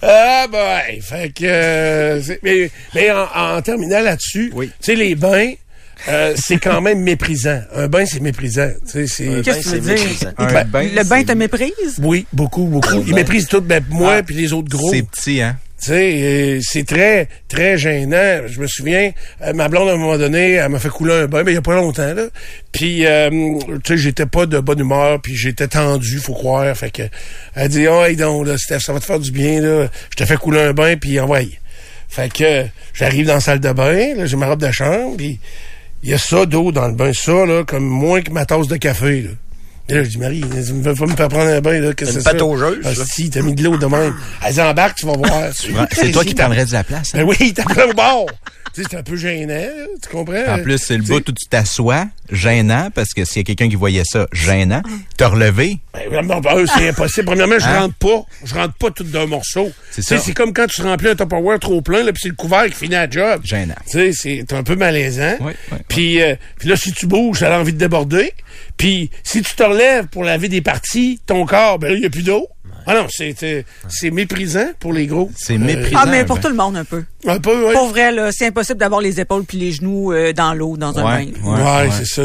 [0.03, 4.69] Ah ben, fait que euh, c'est- mais, mais en, en terminant là-dessus, Oui.
[4.81, 5.53] tu sais les bains
[6.09, 7.61] euh, c'est quand même méprisant.
[7.75, 10.05] Un bain c'est méprisant, tu sais c'est Un Qu'est-ce que tu veux dire?
[10.05, 10.31] méprisant.
[10.39, 11.99] Un Ben, bain, Le bain te méprise?
[12.03, 13.03] oui, beaucoup beaucoup.
[13.07, 13.17] Ils bain.
[13.17, 14.23] méprisent tout ben moi Ah.
[14.23, 14.91] puis les autres gros.
[14.93, 15.57] C'est petit, hein?
[15.83, 18.43] Tu sais, euh, c'est très, très gênant.
[18.47, 19.11] Je me souviens,
[19.43, 21.57] euh, ma blonde, à un moment donné, elle m'a fait couler un bain, mais il
[21.57, 22.23] y a pas longtemps, là.
[22.73, 23.29] Puis, euh,
[23.83, 26.75] tu sais, j'étais pas de bonne humeur, puis j'étais tendu, faut croire.
[26.75, 27.03] Fait que,
[27.55, 29.89] elle dit, oh, hey donc, là, Steph, ça va te faire du bien, là.
[30.11, 31.59] Je te fais couler un bain, puis envoyez.
[32.09, 35.39] Fait que, j'arrive dans la salle de bain, là, j'ai ma robe de chambre, puis
[36.05, 38.69] il y a ça d'eau dans le bain, ça, là, comme moins que ma tasse
[38.69, 39.31] de café, là.
[39.89, 41.93] Et là, je dis, Marie, tu me veux pas me faire prendre un bain, là,
[41.93, 42.33] que c'est ça?
[42.33, 44.15] pataugeuse, Ah, si, t'as mis de l'eau de même.
[44.47, 45.43] Elle dit, embarque, tu vas voir.
[45.93, 47.15] C'est toi qui prendrais de la place.
[47.15, 47.19] hein?
[47.19, 48.27] Ben oui, t'as plein au bord.
[48.75, 50.43] C'est un peu gênant, là, tu comprends?
[50.55, 53.69] En plus, c'est le bout où tu t'assois, gênant, parce que s'il y a quelqu'un
[53.69, 54.83] qui voyait ça, gênant,
[55.17, 55.79] t'as relevé.
[55.93, 57.27] Ben, vraiment, ben, c'est impossible.
[57.27, 57.81] Premièrement, je Hein?
[57.81, 58.23] rentre pas.
[58.45, 59.71] Je rentre pas tout d'un morceau.
[59.91, 62.73] C'est comme quand tu remplis un Tupperware trop plein, là, puis c'est le couvert qui
[62.75, 63.41] finit la job.
[63.45, 63.75] Gênant.
[63.91, 65.37] Tu sais, c'est un peu malaisant.
[65.41, 68.33] Oui, oui, Puis, euh, puis là, si tu bouges, ça a envie de déborder.
[68.77, 72.07] Puis, si tu te relèves pour laver des parties, ton corps, ben là, il n'y
[72.07, 72.49] a plus d'eau.
[72.87, 73.35] Ah non, c'est
[73.89, 75.31] c'est- méprisant pour les gros.
[75.37, 75.99] C'est méprisant.
[76.03, 76.43] Ah, mais pour ben.
[76.43, 77.05] tout le monde, un peu.
[77.27, 77.73] Un peu, oui.
[77.73, 80.99] Pour vrai, là, c'est impossible d'avoir les épaules puis les genoux euh, dans l'eau, dans
[80.99, 81.33] un Ouais, bain.
[81.43, 81.91] Ouais, ouais, ouais.
[81.97, 82.23] c'est ça.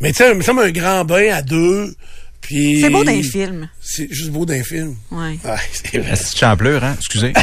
[0.00, 1.94] Mais tu sais, me semble un grand bain à deux.
[2.40, 2.80] Puis...
[2.80, 3.68] C'est beau dans les films.
[3.80, 4.96] C'est juste beau d'un film.
[5.10, 5.38] Ouais.
[5.44, 6.10] Ah, c'est vrai.
[6.10, 6.94] La petite champlure, hein?
[6.98, 7.32] Excusez.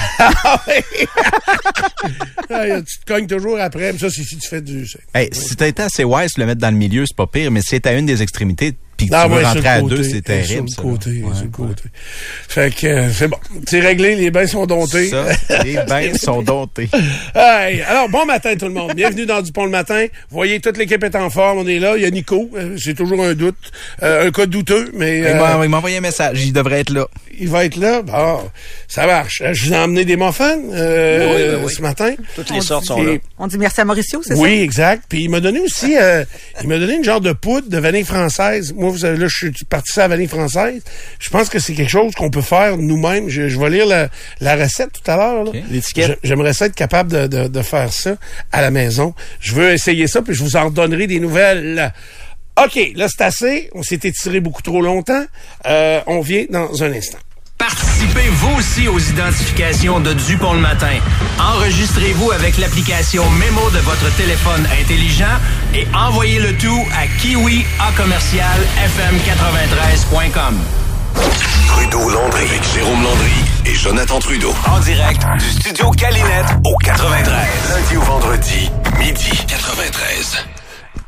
[2.50, 4.88] Ah, tu te cognes toujours après, mais ça, c'est si tu fais du...
[5.14, 7.52] Hey, si t'as été assez wise de le mettre dans le milieu, c'est pas pire,
[7.52, 9.68] mais si t'es à une des extrémités, puis Ah tu veux ouais, sur rentrer le
[9.70, 9.96] à côté.
[9.96, 10.70] deux, c'est terrible.
[10.70, 11.50] Sur ça, le côté, Ouais, sur le ouais.
[11.52, 11.84] côté.
[12.50, 13.38] Fait que euh, c'est bon.
[13.68, 15.10] C'est réglé, les bains sont domptés.
[15.10, 15.26] Ça,
[15.64, 16.90] les bains sont domptés.
[17.36, 18.94] Hey, alors, bon matin tout le monde.
[18.96, 20.06] Bienvenue dans Dupont le matin.
[20.30, 21.60] Vous voyez, toute l'équipe est en forme.
[21.60, 21.96] On est là.
[21.96, 22.50] Il y a Nico.
[22.56, 23.56] Euh, C'est toujours un doute.
[24.04, 26.80] Euh, un cas douteux, mais Il euh, m'a il m'a envoyé un message, il devrait
[26.82, 27.06] être là.
[27.40, 28.02] il va être là.
[28.02, 28.40] Bon,
[28.88, 29.42] ça marche.
[29.46, 31.74] Euh, Je vous ai emmené des muffins euh, Oui, oui, oui.
[31.76, 32.14] ce matin.
[32.36, 33.18] Toutes On les dit- sortes sont Et- là.
[33.38, 35.04] On dit merci à Mauricio, c'est Oui, exact.
[35.10, 36.24] Puis il m'a donné aussi, euh,
[36.62, 38.74] il m'a donné une genre de poudre de vanille française.
[38.76, 40.82] Moi, vous savez, là, je suis parti à la vanille française.
[41.19, 43.30] Je pense que c'est quelque chose qu'on peut faire nous-mêmes.
[43.30, 45.45] Je, je vais lire la, la recette tout à l'heure.
[45.69, 46.19] L'étiquette.
[46.23, 48.15] J'aimerais ça être capable de, de, de faire ça
[48.52, 49.13] à la maison.
[49.39, 51.93] Je veux essayer ça, puis je vous en donnerai des nouvelles.
[52.63, 53.69] OK, là, c'est assez.
[53.73, 55.26] On s'est étiré beaucoup trop longtemps.
[55.67, 57.19] Euh, on vient dans un instant.
[57.58, 61.00] Participez vous aussi aux identifications de Dupont le matin.
[61.39, 65.26] Enregistrez-vous avec l'application Mémo de votre téléphone intelligent
[65.74, 70.60] et envoyez le tout à kiwi à commercial fm93.com.
[71.67, 73.34] Trudeau Landry avec Jérôme Landry
[73.65, 74.54] et Jonathan Trudeau.
[74.67, 77.34] En direct du studio Calinette Au 93.
[77.70, 80.46] Lundi au vendredi, midi 93.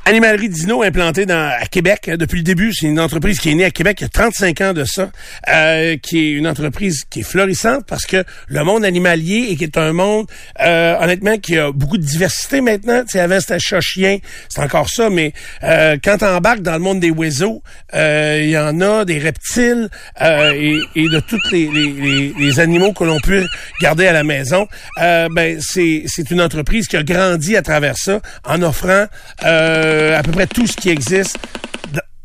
[0.10, 2.74] Animalerie Dino implantée dans, à Québec hein, depuis le début.
[2.74, 5.12] C'est une entreprise qui est née à Québec il y a 35 ans de ça,
[5.48, 9.66] euh, qui est une entreprise qui est florissante parce que le monde animalier et qui
[9.66, 10.26] est un monde,
[10.62, 13.02] euh, honnêtement, qui a beaucoup de diversité maintenant.
[13.02, 14.18] Tu sais, avant c'était chat chien,
[14.50, 15.32] c'est encore ça, mais
[15.64, 17.62] euh, quand tu embarques dans le monde des oiseaux,
[17.94, 19.90] euh, il y en a des reptiles
[20.24, 23.46] euh, et, et de tous les, les, les- les animaux que l'on peut
[23.80, 24.68] garder à la maison.
[25.04, 29.06] Euh, ben c'est c'est une entreprise qui a grandi à travers ça en offrant
[29.46, 31.38] euh, à peu près tout ce qui existe.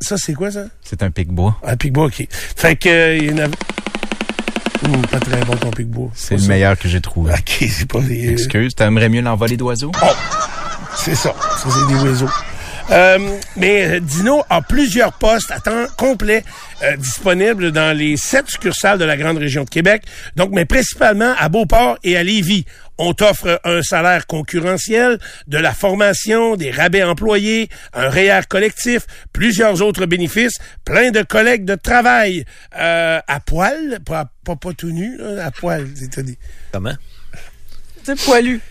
[0.01, 0.65] Ça, c'est quoi, ça?
[0.83, 1.57] C'est un pic-bois.
[1.63, 2.27] Un pic-bois, OK.
[2.29, 2.89] Fait que...
[2.89, 3.47] euh, il y en a...
[5.09, 6.09] Pas très bon, ton pic-bois.
[6.13, 6.47] C'est le ça.
[6.47, 7.33] meilleur que j'ai trouvé.
[7.33, 7.99] OK, c'est pas...
[7.99, 9.91] euh, Excuse, t'aimerais mieux l'envoler d'oiseaux?
[10.95, 11.33] C'est ça.
[11.57, 12.29] Ça, c'est des oiseaux.
[12.91, 13.17] Euh,
[13.55, 16.43] mais euh, Dino a plusieurs postes à temps complet
[16.83, 20.03] euh, disponibles dans les sept succursales de la grande région de Québec.
[20.35, 22.65] Donc, mais principalement à Beauport et à Lévis.
[22.97, 29.81] On t'offre un salaire concurrentiel, de la formation, des rabais employés, un REER collectif, plusieurs
[29.81, 32.45] autres bénéfices, plein de collègues de travail
[32.77, 35.87] euh, à poil, pas, pas, pas tout nu, là, à poil.
[35.95, 36.37] c'est- dit.
[36.71, 36.95] Comment?
[38.03, 38.61] C'est poilu.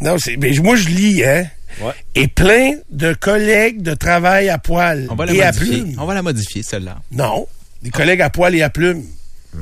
[0.00, 1.46] Non, c'est, mais moi je lis, hein.
[1.80, 1.92] Ouais.
[2.14, 5.52] Et plein de collègues de travail à poil On va la et à.
[5.98, 7.00] On va la modifier, celle-là.
[7.10, 7.46] Non,
[7.82, 9.04] des collègues à poil et à plumes.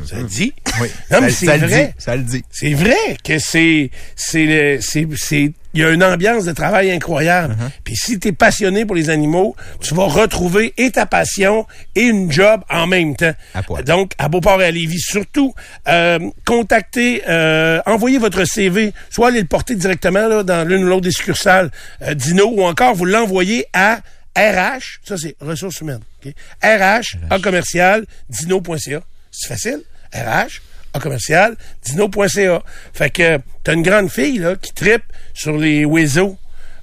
[0.06, 0.52] Ça le dit?
[0.80, 0.88] Oui.
[1.10, 1.86] Non, mais c'est vrai.
[1.86, 1.92] dit.
[1.98, 2.44] Ça le dit.
[2.50, 7.54] C'est vrai que c'est, c'est, c'est, c'est, il y a une ambiance de travail incroyable.
[7.54, 7.70] Uh-huh.
[7.82, 12.30] Puis si t'es passionné pour les animaux, tu vas retrouver et ta passion et une
[12.30, 13.32] job en même temps.
[13.54, 13.82] À.
[13.82, 15.54] Donc, à Beauport et à Lévis, surtout,
[15.88, 20.86] euh, contactez, euh, envoyez votre CV, soit allez le porter directement là, dans l'une ou
[20.86, 21.70] l'autre des succursales
[22.02, 24.00] euh, Dino, ou encore vous l'envoyez à
[24.36, 26.32] RH, ça c'est ressources humaines, ok?
[26.62, 29.02] RH, en commercial, dino.ca.
[29.30, 29.80] C'est facile.
[30.14, 30.60] RH,
[30.94, 32.62] en commercial, dino.ca.
[32.92, 36.36] Fait que t'as une grande fille là qui tripe sur les oiseaux,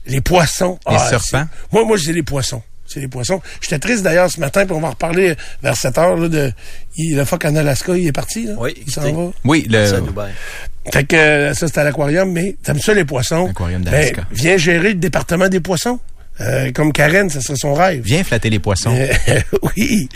[0.05, 0.79] les poissons.
[0.89, 1.47] Les Ah, serpents?
[1.71, 2.61] Moi, moi, c'est les poissons.
[2.85, 3.41] C'est les poissons.
[3.59, 6.53] J'étais triste d'ailleurs ce matin, puis on va en reparler vers 7 heures là, de
[6.95, 8.45] il, le phoque en Alaska, il est parti.
[8.45, 8.53] Là.
[8.57, 9.31] Oui, il s'en va.
[9.43, 9.85] Oui, le.
[9.87, 9.97] Ça.
[10.93, 13.49] Fait que ça, c'est à l'aquarium, mais t'aimes ça les poissons?
[13.49, 14.23] Aquarium Ben, d'Alaska.
[14.31, 15.99] viens gérer le département des poissons.
[16.41, 18.01] Euh, comme Karen, ça serait son rêve.
[18.03, 18.95] Viens flatter les poissons.
[18.95, 19.39] Euh,
[19.75, 20.07] oui.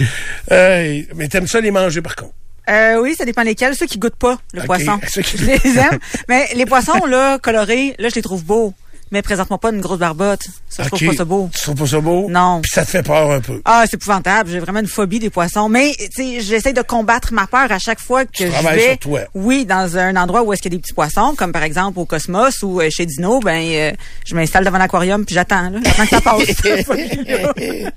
[0.51, 2.33] Euh, mais t'aimes ça les manger par contre?
[2.69, 3.75] Euh, oui, ça dépend lesquels.
[3.75, 4.99] Ceux qui goûtent pas le Ok, poisson.
[5.09, 5.97] ceux qui- Je les aime.
[6.29, 8.73] Mais les poissons, là, colorés, là, je les trouve beaux.
[9.11, 10.43] Mais présente-moi pas une grosse barbotte.
[10.69, 10.95] Ça, je Ok.
[10.95, 11.49] trouve pas ça beau.
[11.53, 12.27] Tu trouves pas ça beau?
[12.29, 12.61] Non.
[12.61, 13.61] Puis ça te fait peur un peu?
[13.65, 14.49] Ah, c'est épouvantable.
[14.49, 15.67] J'ai vraiment une phobie des poissons.
[15.67, 18.87] Mais, tu sais, j'essaie de combattre ma peur à chaque fois que je travailles vais.
[18.91, 19.19] sur toi.
[19.33, 21.99] Oui, dans un endroit où est-ce qu'il y a des petits poissons, comme par exemple
[21.99, 23.91] au Cosmos ou euh, chez Dino, ben, euh,
[24.25, 25.79] je m'installe devant l'aquarium puis j'attends, là.
[25.83, 26.41] J'attends que ça passe.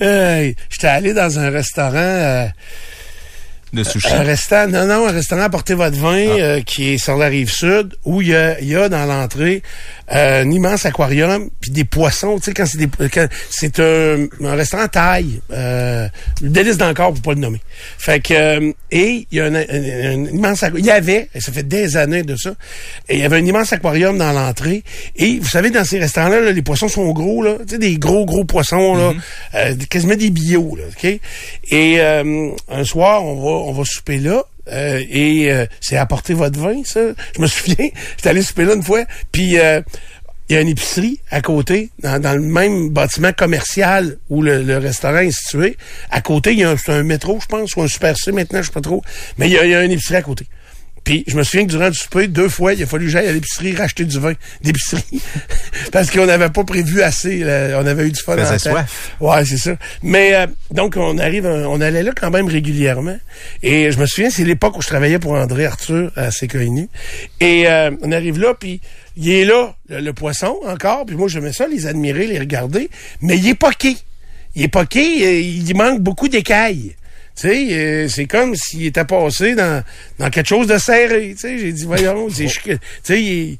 [0.70, 1.94] J'étais allé dans un restaurant...
[1.96, 2.46] euh,
[3.72, 4.12] De sushi.
[4.12, 7.50] Un restaurant, non, non, un restaurant Portez votre vin euh, qui est sur la rive
[7.50, 9.62] sud où il y a, y a dans l'entrée
[10.12, 12.36] euh, un immense aquarium puis des poissons.
[12.38, 16.08] Tu sais quand c'est des quand- c'est un, un restaurant taille, euh,
[16.42, 17.60] le délice d'encore pour pas le nommer.
[17.98, 21.40] Fait que euh, et il y a un, un- un immense il y avait et
[21.40, 22.50] ça fait des années de ça
[23.08, 24.82] et il y avait un immense aquarium dans l'entrée
[25.16, 27.98] et vous savez dans ces restaurants là, les poissons sont gros là, tu sais des
[27.98, 29.12] gros gros poissons là,
[29.54, 31.04] euh, quasiment des bio là, ok?
[31.70, 34.44] Et euh, un soir on va on va souper là.
[34.68, 37.00] euh, et euh, c'est apporter votre vin, ça.
[37.36, 39.80] Je me souviens, j'étais allé souper là une fois, puis euh,
[40.48, 45.18] il y a une épicerie à côté, dans, le même bâtiment commercial où le, restaurant
[45.18, 45.76] est situé.
[46.10, 48.66] À côté, il y a un, métro, je pense, ou un Super C maintenant, je
[48.66, 49.02] sais pas trop.
[49.38, 50.46] Mais il y a une épicerie à côté.
[51.04, 53.28] Puis je me souviens que durant le souper, deux fois, il a fallu que j'aille
[53.28, 54.32] à l'épicerie racheter du vin
[54.62, 55.20] d'épicerie.
[55.92, 57.38] Parce qu'on n'avait pas prévu assez.
[57.38, 57.80] là.
[57.80, 58.58] On avait eu du fun temps.
[58.58, 59.12] soif.
[59.20, 59.76] Ouais, c'est ça.
[60.02, 63.18] Mais euh, donc on arrive, on allait là quand même régulièrement.
[63.62, 66.88] Et je me souviens, c'est l'époque où je travaillais pour André Arthur à CKNU.
[67.40, 68.80] Et euh, on arrive là, puis
[69.16, 71.06] il est là, le, le poisson encore.
[71.06, 72.90] Puis moi, j'aimais ça, les admirer, les regarder.
[73.20, 73.96] Mais il est poqué.
[74.56, 76.94] Il est poqué, euh, il manque beaucoup d'écailles.
[77.40, 79.82] Tu sais, euh, c'est comme s'il était passé dans,
[80.18, 81.30] dans quelque chose de serré.
[81.30, 83.58] Tu sais, j'ai dit, voyons, tu sais, il,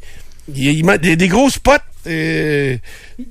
[0.54, 1.72] il, il manque des, des gros spots
[2.06, 2.76] euh,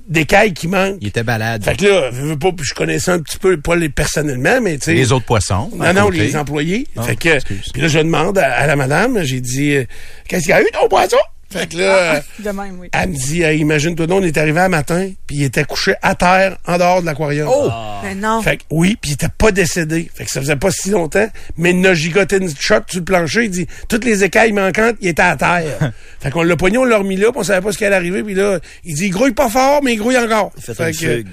[0.08, 0.98] d'écailles qui manquent.
[1.00, 1.64] Il était balade.
[1.64, 4.78] Fait que là, je veux pas, je connaissais un petit peu, pas les personnellement, mais
[4.78, 4.94] tu sais.
[4.94, 5.70] Les autres poissons.
[5.76, 6.86] Non, non, les employés.
[6.96, 7.38] Ah, fait que,
[7.72, 9.84] puis là, je demande à, à la madame, j'ai dit, euh,
[10.26, 11.16] qu'est-ce qu'il y a eu ton poisson?
[11.52, 12.88] Fait que là, De même, oui.
[12.92, 16.14] elle me dit, imagine-toi donc, on est arrivé un matin, puis il était couché à
[16.14, 17.48] terre, en dehors de l'aquarium.
[17.50, 17.68] Oh!
[18.04, 18.40] Mais non.
[18.40, 20.08] Fait que oui, puis il était pas décédé.
[20.14, 23.04] Fait que ça faisait pas si longtemps, mais il a gigoté une shot sur le
[23.04, 23.44] plancher.
[23.44, 25.92] Il dit, toutes les écailles manquantes, il était à terre.
[26.20, 27.96] fait qu'on l'a pogné, on l'a remis là, puis on savait pas ce qui allait
[27.96, 28.22] arriver.
[28.22, 30.52] Puis là, il dit, il grouille pas fort, mais il grouille encore.
[30.56, 31.26] Il fait Fait que, fugue.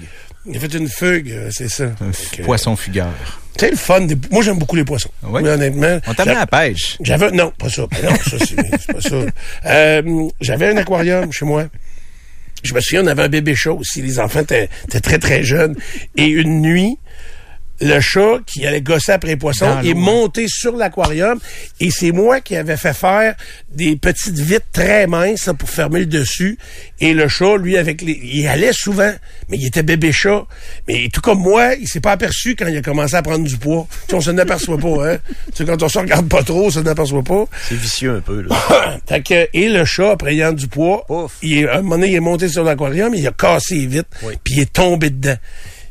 [0.46, 1.84] Il a fait une fugue, euh, c'est ça.
[1.84, 3.08] Un poisson fugueur.
[3.58, 4.02] Sais, le fun.
[4.02, 5.10] des- Moi, j'aime beaucoup les poissons.
[5.24, 5.42] Oui.
[5.42, 6.00] Mais honnêtement.
[6.06, 6.96] On t'amène j'a- à la pêche.
[7.02, 7.86] J'avais, non, pas ça.
[7.90, 9.16] Ben non, ça, c'est c'est pas ça.
[9.66, 11.64] Euh, j'avais un aquarium chez moi.
[12.62, 14.00] Je me souviens, on avait un bébé chat aussi.
[14.00, 14.68] Les enfants étaient
[15.02, 15.74] très, très jeunes.
[16.16, 16.98] Et une nuit,
[17.80, 21.38] le chat qui allait gosser après les poissons Dans est monté sur l'aquarium
[21.80, 23.34] et c'est moi qui avais fait faire
[23.72, 26.58] des petites vitres très minces pour fermer le dessus.
[27.00, 29.12] Et le chat lui avec les il allait souvent
[29.48, 30.44] mais il était bébé chat.
[30.88, 33.56] Mais tout comme moi il s'est pas aperçu quand il a commencé à prendre du
[33.56, 33.86] poids.
[33.90, 35.18] Tu sais, on se n'aperçoit pas hein.
[35.46, 37.44] Tu sais, quand on se regarde pas trop on se n'aperçoit pas.
[37.68, 38.98] C'est vicieux un peu, là.
[39.08, 41.06] fait que, et le chat, après ayant du poids,
[41.42, 43.86] il est, à un moment donné, il est monté sur l'aquarium, il a cassé les
[43.86, 44.34] vitres, Oui.
[44.42, 45.36] puis il est tombé dedans.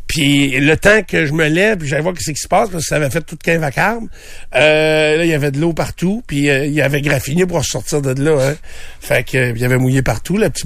[0.08, 2.84] Puis le temps que je me lève, puis j'allais voir ce qui se passe, parce
[2.84, 4.08] que ça avait fait tout qu'un vacarme.
[4.56, 8.02] Euh, là, il y avait de l'eau partout, puis euh, il avait graffiné pour sortir
[8.02, 8.50] de là.
[8.52, 8.56] Hein.
[9.02, 10.66] Fait que euh, il avait mouillé partout, le petit.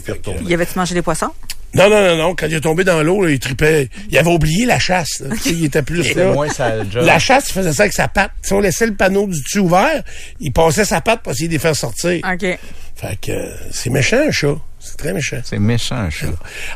[0.00, 1.30] Fait que- Y avait-tu mangé des poissons?
[1.74, 2.34] non, non, non, non.
[2.34, 3.90] Quand il est tombé dans l'eau, là, il tripait.
[4.10, 5.20] Il avait oublié la chasse.
[5.20, 5.34] là.
[5.36, 6.32] Tu sais, il était plus là.
[6.32, 7.04] moins ça job.
[7.04, 8.30] La chasse, il faisait ça avec sa patte.
[8.40, 10.02] Si on laissait le panneau du dessus ouvert,
[10.40, 12.20] il passait sa patte pour essayer de les faire sortir.
[12.24, 12.58] OK.
[12.96, 13.32] Fait que
[13.70, 14.56] c'est méchant, un chat.
[14.88, 15.36] C'est très méchant.
[15.44, 16.28] C'est méchant, un chat.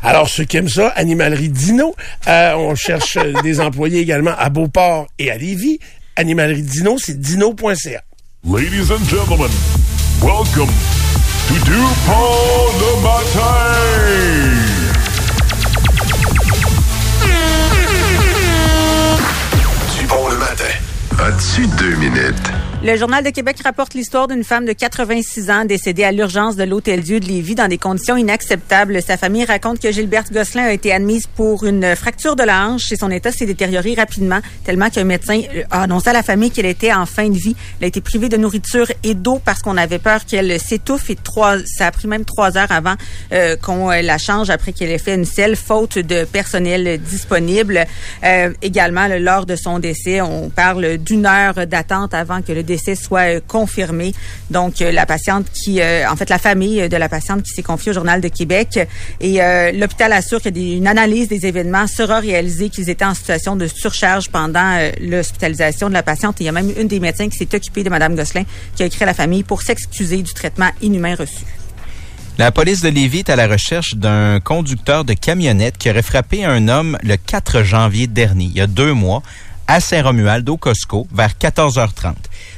[0.03, 1.95] Alors, ceux qui aiment ça, Animalerie Dino,
[2.27, 5.79] euh, on cherche euh, des employés également à Beauport et à Lévis.
[6.15, 8.03] Animalerie Dino, c'est dino.ca.
[8.45, 9.49] Ladies and gentlemen,
[10.21, 10.69] welcome
[11.47, 14.03] to DuPont le matin.
[19.97, 20.63] Dupont le matin.
[21.19, 22.72] As-tu deux minutes?
[22.85, 26.65] Le Journal de Québec rapporte l'histoire d'une femme de 86 ans décédée à l'urgence de
[26.65, 29.01] l'Hôtel-Dieu de Lévis dans des conditions inacceptables.
[29.01, 32.91] Sa famille raconte que Gilberte Gosselin a été admise pour une fracture de la hanche
[32.91, 35.39] et son état s'est détérioré rapidement tellement qu'un médecin
[35.71, 37.55] a annoncé à la famille qu'elle était en fin de vie.
[37.79, 41.15] Elle a été privée de nourriture et d'eau parce qu'on avait peur qu'elle s'étouffe et
[41.15, 42.95] trois, ça a pris même trois heures avant
[43.31, 47.85] euh, qu'on euh, la change après qu'elle ait fait une selle faute de personnel disponible.
[48.25, 53.35] Euh, également, lors de son décès, on parle d'une heure d'attente avant que le soit
[53.35, 54.13] euh, confirmé.
[54.49, 57.63] Donc, euh, la patiente qui, euh, en fait, la famille de la patiente qui s'est
[57.63, 58.79] confiée au Journal de Québec
[59.21, 59.39] et
[59.73, 63.67] l'hôpital assure que des- une analyse des événements sera réalisée qu'ils étaient en situation de
[63.67, 66.37] surcharge pendant l'hospitalisation de la patiente.
[66.39, 68.43] Il y a même une des médecins qui s'est occupée de Mme Gosselin
[68.75, 71.43] qui a écrit à la famille pour s'excuser du traitement inhumain reçu.
[72.37, 76.43] La police de Lévis est à la recherche d'un conducteur de camionnette qui aurait frappé
[76.43, 79.21] un homme le 4 janvier dernier, il y a deux mois,
[79.67, 82.15] à Saint-Romuald, au Costco, vers 14h30.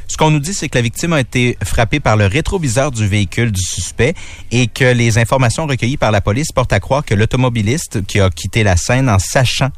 [0.08, 3.08] Ce qu'on nous dit, c'est que la victime a été frappée par le rétroviseur du
[3.08, 4.14] véhicule du suspect
[4.52, 8.30] et que les informations recueillies par la police portent à croire que l'automobiliste qui a
[8.30, 9.70] quitté la scène en sachant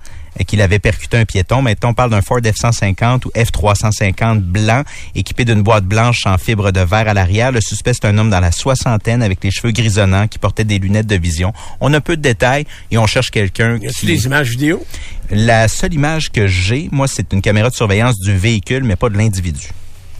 [0.46, 1.62] qu'il avait percuté un piéton.
[1.62, 4.84] Maintenant, on parle d'un Ford F-150 ou F-350 blanc
[5.16, 7.52] équipé d'une boîte blanche en fibre de verre à l'arrière.
[7.52, 10.78] Le suspect, c'est un homme dans la soixantaine avec les cheveux grisonnants qui portait des
[10.78, 11.54] lunettes de vision.
[11.80, 14.06] On a peu de détails et on cherche quelqu'un qui...
[14.06, 14.86] des images vidéo?
[15.32, 19.10] La seule image que j'ai, moi, c'est une caméra de surveillance du véhicule, mais pas
[19.10, 19.70] de l'individu.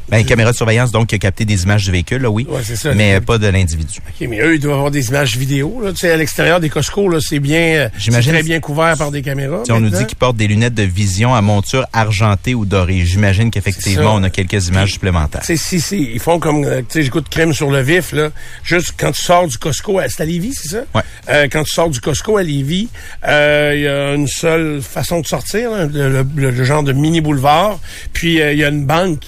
[0.10, 2.48] Ben, une caméra de surveillance, donc, qui a capté des images du véhicule, là, oui.
[2.50, 2.94] Ouais, c'est ça.
[2.94, 4.00] Mais pas de l'individu.
[4.08, 5.82] OK, mais eux, ils doivent avoir des images vidéo.
[5.84, 5.92] Là.
[5.92, 8.96] Tu sais, à l'extérieur des Costco, là, c'est bien, euh, c'est J'imagine- très bien couvert
[8.98, 9.64] par des caméras.
[9.66, 13.02] Si on nous dit qu'il porte des lunettes de vision à monture argentée ou dorée,
[13.06, 15.44] j'imagine C'est qu'effectivement, on a quelques images supplémentaires.
[15.44, 18.30] Sais, si, si, ils font comme, euh, tu sais, j'écoute crème sur le vif, là.
[18.64, 20.84] Juste quand tu sors du Costco, à- c'est à Lévis, c'est ça?
[20.96, 21.02] Ouais.
[21.30, 22.88] Euh, quand tu sors du Costco à Lévis,
[23.28, 26.94] euh, il y a une seule façon de sortir, là, le, le- le genre de
[26.94, 27.80] mini boulevard.
[28.14, 29.24] Puis, il y a une banque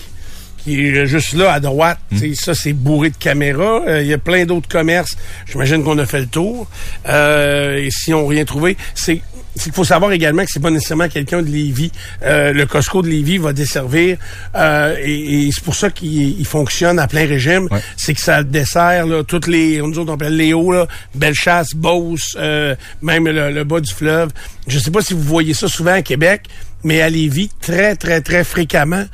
[0.64, 2.00] qui est juste là, à droite.
[2.12, 2.34] Hmm.
[2.34, 3.82] Ça, c'est bourré de caméras.
[3.88, 5.18] Euh, Il y a plein d'autres commerces.
[5.52, 6.68] J'imagine qu'on a fait le tour.
[7.08, 9.22] Euh, et si on n'a rien trouvé, c'est
[9.62, 11.92] qu'il faut savoir également que c'est pas nécessairement quelqu'un de Lévis.
[12.24, 14.18] Euh, le Costco de Lévis va desservir
[14.56, 17.68] euh, et, et c'est pour ça qu'il il fonctionne à plein régime.
[17.72, 17.82] Ouais.
[17.98, 22.38] C'est que ça dessert là, toutes les, nous autres on appelle Léo, là, Bellechasse, Beauce,
[22.40, 24.30] euh, même le, le bas du fleuve.
[24.68, 26.44] Je sais pas si vous voyez ça souvent à Québec,
[26.84, 29.06] mais à Lévis, très très très fréquemment,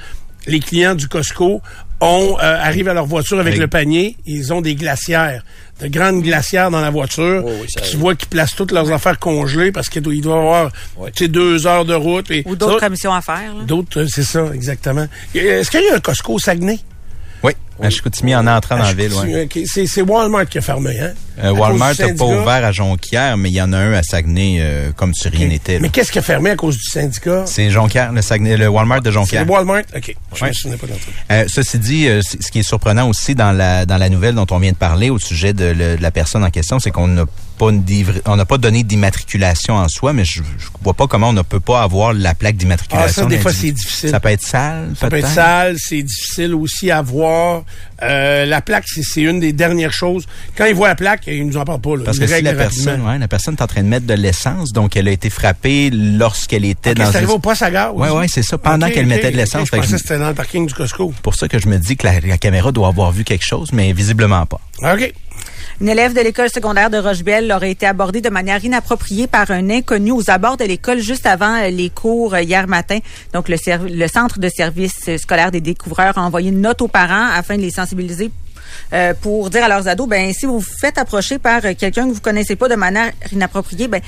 [0.47, 1.61] les clients du Costco
[2.01, 5.43] ont euh, arrivent à leur voiture avec le panier, ils ont des glacières,
[5.81, 7.43] de grandes glacières dans la voiture.
[7.45, 10.71] Oh oui, tu vois qu'ils placent toutes leurs affaires congelées parce qu'ils doivent avoir
[11.13, 12.29] tu sais, deux heures de route.
[12.31, 13.55] et- Ou d'autres commissions à faire.
[13.57, 13.63] là.
[13.63, 15.07] D'autres, euh, c'est ça, exactement.
[15.33, 16.79] Est-ce qu'il y a un Costco au Saguenay?
[17.81, 19.49] À Chicoutimi, en entrant dans la ville, ouais.
[19.65, 21.11] C'est c'est Walmart qui a fermé, hein?
[21.43, 24.59] Euh, Walmart n'a pas ouvert à Jonquière, mais il y en a un à Saguenay,
[24.61, 25.79] euh, comme si rien n'était.
[25.79, 27.43] Mais qu'est-ce qui a fermé à cause du syndicat?
[27.45, 29.49] C'est Jonquière, le Saguenay, le Walmart de C'est Jonquière.
[29.49, 29.81] Walmart?
[29.93, 30.15] OK.
[30.33, 30.47] Je Ouais.
[30.49, 31.11] me souvenais pas d'entrer.
[31.31, 34.59] Euh, ceci dit, ce qui est surprenant aussi dans la dans la nouvelle dont on
[34.59, 37.25] vient de parler au sujet de, le- de la personne en question, c'est qu'on n'a
[37.55, 41.07] pas une livre- on n'a pas donné d'immatriculation en soi, mais je, je vois pas
[41.07, 43.23] comment on ne peut pas avoir la plaque d'immatriculation.
[43.23, 44.09] Ah, ça, des fois, c'est difficile.
[44.09, 47.63] Ça peut être sale, Ça peut être sale, c'est difficile aussi à voir.
[48.03, 50.25] Euh, la plaque, c'est une des dernières choses.
[50.57, 51.95] Quand ils voient la plaque, ils nous en parlent pas.
[51.95, 52.03] Là.
[52.05, 54.73] Parce que si la personne, ouais, la personne est en train de mettre de l'essence,
[54.73, 57.95] donc elle a été frappée lorsqu'elle était Ok, dans c'est arrivé au poste à gare.
[57.95, 58.17] Ouais, aussi?
[58.17, 59.67] ouais, c'est ça, pendant qu'elle mettait de l'essence.
[59.71, 61.13] Je pensais que c'était dans le parking du Costco.
[61.21, 63.69] pour ça que je me dis que la, la caméra doit avoir vu quelque chose,
[63.71, 64.59] mais visiblement pas.
[64.81, 65.13] OK.
[65.81, 69.69] Une élève de l'école secondaire de Rochebelle aurait été abordée de manière inappropriée par un
[69.69, 72.99] inconnu aux abords de l'école juste avant euh, les cours euh, hier matin.
[73.33, 77.27] Donc, le, centre de service euh, scolaire des découvreurs a envoyé une note aux parents
[77.29, 78.31] afin de les sensibiliser
[79.21, 82.19] pour dire à leurs ados, ben si vous vous faites approcher par quelqu'un que vous
[82.19, 84.01] connaissez pas de manière inappropriée, ben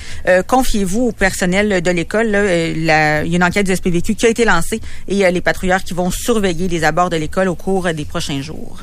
[0.46, 2.26] confiez-vous au personnel de l'école.
[2.26, 5.94] Il y a une enquête du SPVQ qui a été lancée et les patrouilleurs qui
[5.94, 8.80] vont surveiller les abords de l'école au cours des prochains jours.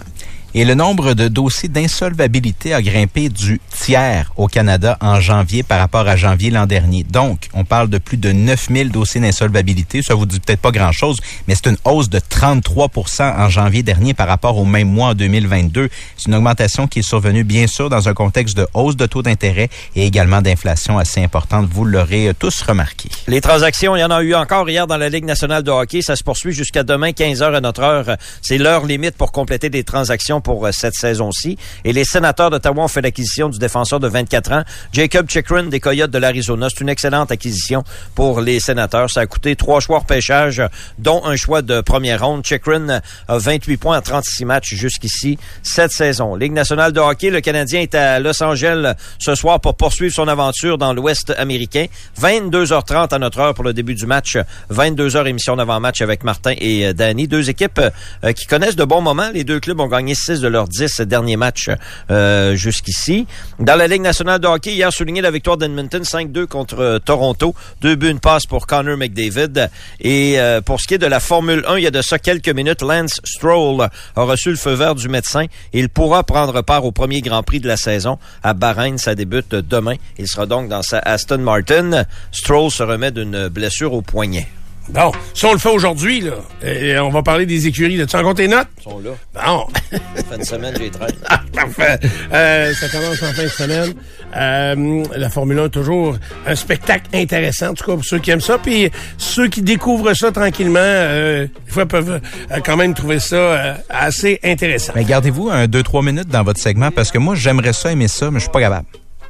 [0.57, 5.79] Et le nombre de dossiers d'insolvabilité a grimpé du tiers au Canada en janvier par
[5.79, 7.03] rapport à janvier l'an dernier.
[7.03, 10.01] Donc, on parle de plus de 9000 dossiers d'insolvabilité.
[10.01, 11.17] Ça vous dit peut-être pas grand-chose,
[11.49, 12.89] mais c'est une hausse de 33
[13.19, 15.89] en janvier dernier par rapport au même mois en 2022.
[16.15, 19.23] C'est une augmentation qui est survenue, bien sûr, dans un contexte de hausse de taux
[19.23, 21.67] d'intérêt et également d'inflation assez importante.
[21.69, 23.09] Vous l'aurez euh, tous remarqué.
[23.27, 26.01] Les transactions, il y en a eu encore hier dans la Ligue nationale de hockey.
[26.01, 28.15] Ça se poursuit jusqu'à demain, 15 heures à notre heure.
[28.41, 31.57] C'est l'heure limite pour compléter des transactions pour euh, cette saison-ci.
[31.83, 35.79] Et les sénateurs d'Ottawa ont fait l'acquisition du défenseur de 24 ans, Jacob Chikrin des
[35.79, 36.67] Coyotes de l'Arizona.
[36.69, 39.09] C'est une excellente acquisition pour les sénateurs.
[39.09, 40.61] Ça a coûté trois choix repêchage,
[40.99, 42.45] dont un choix de première ronde.
[42.45, 46.35] Chikrin a 28 points en 36 matchs jusqu'ici cette saison.
[46.35, 50.27] Ligue nationale de hockey, le Canadien est à Los Angeles ce soir pour poursuivre son
[50.27, 51.87] aventure dans l'Ouest américain.
[52.21, 54.37] 22h30 à notre heure pour le début du match.
[54.71, 57.27] 22h émission d'avant-match avec Martin et euh, Danny.
[57.27, 57.81] Deux équipes
[58.23, 59.31] euh, qui connaissent de bons moments.
[59.33, 61.69] Les deux clubs ont gagné 6 de leurs 10 derniers matchs
[62.09, 63.27] euh, jusqu'ici.
[63.59, 67.55] Dans la Ligue nationale de hockey, hier souligné la victoire d'Edmonton 5-2 contre euh, Toronto.
[67.81, 69.69] Deux buts, une passe pour Connor McDavid.
[70.01, 72.19] Et euh, pour ce qui est de la Formule 1, il y a de ça
[72.19, 75.45] quelques minutes, Lance Stroll a reçu le feu vert du médecin.
[75.73, 78.97] Il pourra prendre part au premier Grand Prix de la saison à Bahreïn.
[78.97, 79.95] Ça débute demain.
[80.17, 82.03] Il sera donc dans sa Aston Martin.
[82.31, 84.47] Stroll se remet d'une blessure au poignet.
[84.89, 86.33] Bon, ça, on le fait aujourd'hui, là.
[86.63, 87.97] Et on va parler des écuries.
[87.97, 88.05] Là.
[88.05, 88.67] Tu as encore tes notes?
[88.79, 89.11] Ils sont là.
[89.33, 89.67] Bon.
[90.29, 91.11] Fin de semaine, j'ai 13.
[91.27, 91.99] Ah, Parfait.
[92.31, 93.93] Euh, ça commence en fin de semaine.
[94.35, 98.41] Euh, la Formule 1, toujours un spectacle intéressant, en tout cas pour ceux qui aiment
[98.41, 98.57] ça.
[98.57, 102.19] Puis ceux qui découvrent ça tranquillement, euh, des fois peuvent
[102.51, 104.93] euh, quand même trouver ça euh, assez intéressant.
[104.95, 108.29] Mais gardez-vous un 2-3 minutes dans votre segment parce que moi, j'aimerais ça aimer ça,
[108.31, 108.85] mais je suis pas capable.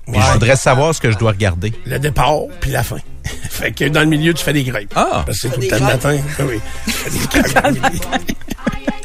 [0.06, 0.22] Puis Ouais.
[0.28, 1.74] je voudrais savoir ce que je dois regarder.
[1.86, 2.98] Le départ, puis la fin.
[3.50, 4.88] fait que dans le milieu, tu fais des grèves.
[4.96, 5.24] Ah!
[5.26, 6.18] Parce que c'est tout le temps le matin.
[6.42, 6.60] Oui.
[6.86, 8.00] Tu fais des grèves dans le milieu.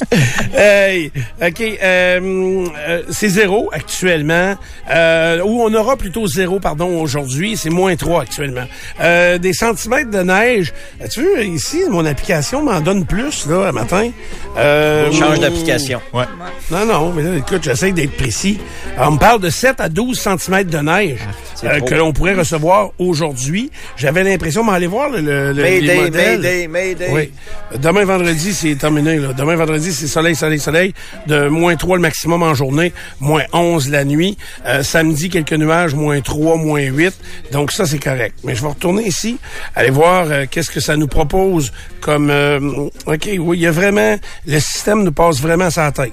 [0.54, 1.10] Hey,
[1.42, 1.60] OK.
[1.60, 4.56] euh, euh, c'est zéro actuellement.
[4.90, 7.56] Euh, ou on aura plutôt zéro, pardon, aujourd'hui.
[7.56, 8.64] C'est moins 3 actuellement.
[9.00, 10.72] Euh, des centimètres de neige.
[11.00, 14.10] Euh, Tu veux, ici, mon application m'en donne plus, là, un matin?
[14.56, 16.00] Euh, Change d'application.
[16.12, 16.24] Ouais.
[16.70, 18.58] Non, non, mais là, écoute, j'essaie d'être précis.
[18.96, 21.20] Alors, on me parle de 7 à 12 cm de neige
[21.60, 21.86] c'est euh, trop.
[21.88, 23.70] que l'on pourrait recevoir aujourd'hui.
[23.96, 26.10] J'avais l'impression, mais allez voir le, le, les Mayday.
[26.10, 27.08] Mayday, Mayday.
[27.12, 27.30] Oui.
[27.78, 29.16] Demain vendredi, c'est terminé.
[29.18, 29.32] Là.
[29.32, 30.94] Demain vendredi, c'est soleil, soleil, soleil.
[31.26, 34.36] De moins 3 le maximum en journée, moins 11 la nuit.
[34.66, 37.14] Euh, samedi, quelques nuages, moins 3, moins 8.
[37.52, 38.36] Donc ça, c'est correct.
[38.44, 39.38] Mais je vais retourner ici,
[39.74, 42.30] aller voir euh, qu'est-ce que ça nous propose comme...
[42.30, 42.58] euh,
[43.06, 44.16] OK, oui, il y a vraiment...
[44.46, 46.12] Le système nous passe vraiment à sa tête.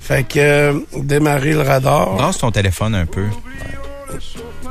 [0.00, 2.14] Fait que démarrer le radar.
[2.14, 3.24] Brasse ton téléphone un peu.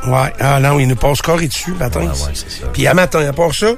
[0.08, 0.34] Ouais.
[0.40, 2.12] Ah non, il nous passe carré dessus, matin.
[2.74, 3.74] Puis à matin, à part ça,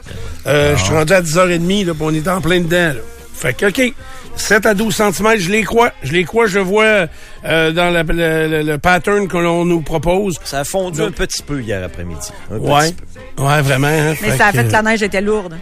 [0.46, 3.02] je suis rendu à 10h30, là, on est en plein dedans, là.
[3.34, 3.94] Fait que, OK,
[4.36, 5.92] 7 à 12 cm, je les crois.
[6.04, 7.08] Je les crois, je vois
[7.46, 10.40] euh, dans la- le, le- le pattern que l'on nous propose.
[10.44, 12.30] Ça a fondu un petit peu hier après-midi.
[12.52, 12.92] Un Ouais.
[12.92, 12.96] petit
[13.36, 13.44] peu.
[13.44, 13.88] Ouais, vraiment.
[13.88, 14.16] hein.
[14.22, 15.58] Mais Fait ça a fait que la neige était lourde.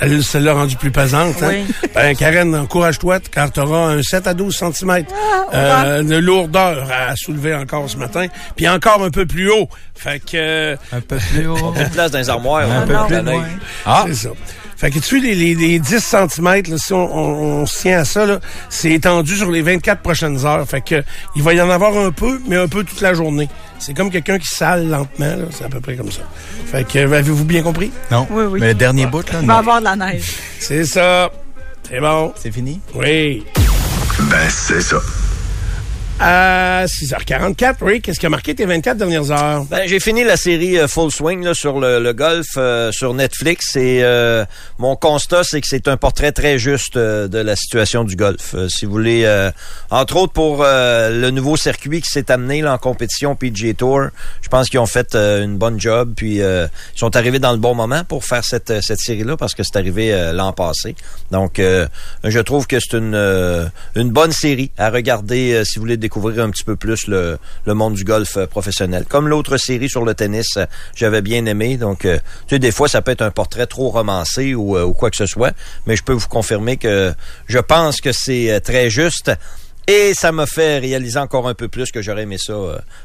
[0.00, 1.42] Elle se l'a rendue plus pesante.
[1.42, 1.48] Hein?
[1.50, 1.88] Oui.
[1.92, 5.04] Ben, Karen, encourage-toi car tu auras un 7 à 12 cm
[5.52, 8.26] Ah, de lourdeur à soulever encore ce matin.
[8.54, 9.68] Puis encore un peu plus haut.
[9.96, 10.36] Fait que...
[10.36, 11.74] euh, Un peu plus haut.
[11.80, 12.62] Une place dans les armoires.
[12.70, 13.34] Un là, peu pour plus la neige.
[13.34, 13.44] loin.
[13.84, 14.04] Ah!
[14.06, 14.28] C'est ça.
[14.82, 18.00] Fait que tu les, les, les 10 cm, là, si on, on- on se tient
[18.00, 20.66] à ça, là, c'est étendu sur les 24 prochaines heures.
[20.68, 21.04] Fait que
[21.36, 23.48] il va y en avoir un peu, mais un peu toute la journée.
[23.78, 25.44] C'est comme quelqu'un qui sale lentement, là.
[25.52, 26.22] C'est à peu près comme ça.
[26.66, 27.92] Fait que, avez-vous bien compris?
[28.10, 28.26] Non.
[28.28, 28.58] Oui, oui.
[28.60, 30.32] Mais le dernier bout, là, Il va avoir de la neige.
[30.58, 31.30] C'est ça.
[31.88, 32.32] C'est bon.
[32.34, 32.80] C'est fini?
[32.96, 33.44] Oui.
[34.30, 34.96] Ben, c'est ça.
[36.24, 39.64] À 6h44, oui, qu'est-ce qui a marqué tes 24 dernières heures?
[39.64, 43.12] Ben, j'ai fini la série euh, Full Swing là, sur le, le golf euh, sur
[43.12, 44.44] Netflix et euh,
[44.78, 48.54] mon constat c'est que c'est un portrait très juste euh, de la situation du golf.
[48.54, 49.28] Euh, si vous voulez,
[49.90, 54.02] entre autres pour le nouveau circuit qui s'est amené là, en compétition PGA Tour,
[54.42, 57.74] je pense qu'ils ont fait une bonne job puis ils sont arrivés dans le bon
[57.74, 60.94] moment pour faire cette cette série là parce que c'est arrivé l'an passé.
[61.32, 66.11] Donc je trouve que c'est une une bonne série à regarder si vous voulez découvrir
[66.16, 69.04] un petit peu plus le, le monde du golf euh, professionnel.
[69.08, 71.76] Comme l'autre série sur le tennis, euh, j'avais bien aimé.
[71.76, 74.92] Donc, euh, tu sais, des fois, ça peut être un portrait trop romancé ou, ou
[74.92, 75.54] quoi que ce soit,
[75.86, 77.12] mais je peux vous confirmer que
[77.46, 79.30] je pense que c'est très juste.
[79.88, 82.54] Et ça m'a fait réaliser encore un peu plus que j'aurais aimé ça,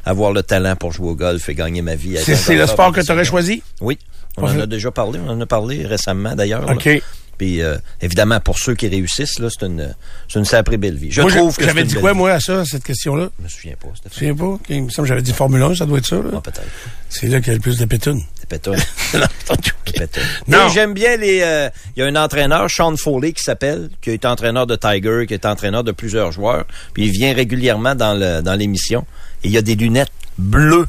[0.05, 2.17] avoir le talent pour jouer au golf et gagner ma vie.
[2.17, 3.63] C'est le sport que tu aurais choisi?
[3.81, 3.97] Oui.
[4.37, 5.19] On en a déjà parlé.
[5.25, 6.69] On en a parlé récemment, d'ailleurs.
[6.69, 7.01] OK.
[7.37, 9.93] Puis euh, évidemment, pour ceux qui réussissent, là, c'est une,
[10.27, 11.11] c'est une sacrée belle vie.
[11.11, 13.29] Je moi, trouve que j'avais dit quoi, moi, à ça, à cette question-là?
[13.37, 13.87] Je me souviens pas.
[14.03, 14.45] Tu te souviens pas?
[14.45, 14.75] Okay.
[14.75, 16.15] Il me semble que j'avais dit Formule 1, ça doit être ça.
[16.15, 16.23] Là.
[16.33, 16.63] Ah, peut-être.
[17.09, 18.21] C'est là qu'il y a le plus de pétunes.
[18.39, 18.75] Des pétunes.
[19.13, 20.23] non, Des pétunes.
[20.47, 20.67] Non.
[20.67, 21.41] Et j'aime bien les...
[21.41, 24.75] euh, Il y a un entraîneur, Sean Foley, qui s'appelle, qui a été entraîneur de
[24.75, 26.65] Tiger, qui est entraîneur de plusieurs joueurs.
[26.93, 29.05] Puis il vient régulièrement dans, le, dans l'émission.
[29.43, 30.09] Et il y a des lunettes
[30.39, 30.87] bleues,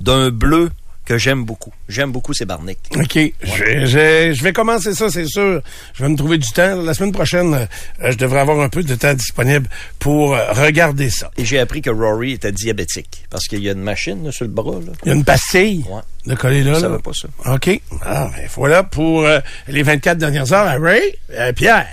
[0.00, 0.70] d'un bleu
[1.06, 1.72] que j'aime beaucoup.
[1.88, 2.90] J'aime beaucoup ces barniques.
[2.96, 3.14] OK.
[3.42, 5.62] Je, je, je vais commencer ça, c'est sûr.
[5.94, 6.82] Je vais me trouver du temps.
[6.82, 11.08] La semaine prochaine, euh, je devrais avoir un peu de temps disponible pour euh, regarder
[11.08, 11.30] ça.
[11.38, 13.24] Et j'ai appris que Rory était diabétique.
[13.30, 14.74] Parce qu'il y a une machine là, sur le bras.
[14.84, 14.92] Là.
[15.04, 16.02] Il y a une pastille Ouais.
[16.26, 16.74] de coller là.
[16.74, 17.28] Je savais pas ça.
[17.54, 17.80] OK.
[18.04, 19.38] Ah, ben, voilà pour euh,
[19.68, 20.66] les 24 dernières heures.
[20.66, 21.86] à Ray, Euh, Pierre.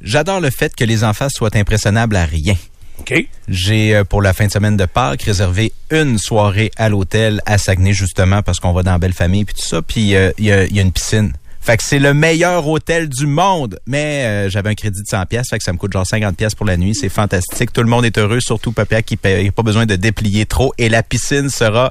[0.00, 2.54] J'adore le fait que les enfants soient impressionnables à rien.
[3.48, 7.58] J'ai, euh, pour la fin de semaine de Pâques, réservé une soirée à l'hôtel à
[7.58, 9.82] Saguenay, justement, parce qu'on va dans Belle Famille puis tout ça.
[9.82, 11.32] Puis euh, il y, a, il y a une piscine.
[11.60, 13.78] Fait que c'est le meilleur hôtel du monde.
[13.86, 16.36] Mais euh, j'avais un crédit de 100 pièces, fait que ça me coûte genre 50
[16.36, 16.94] pièces pour la nuit.
[16.94, 17.72] C'est fantastique.
[17.72, 20.72] Tout le monde est heureux, surtout Papa qui n'a pas besoin de déplier trop.
[20.78, 21.90] Et la piscine sera...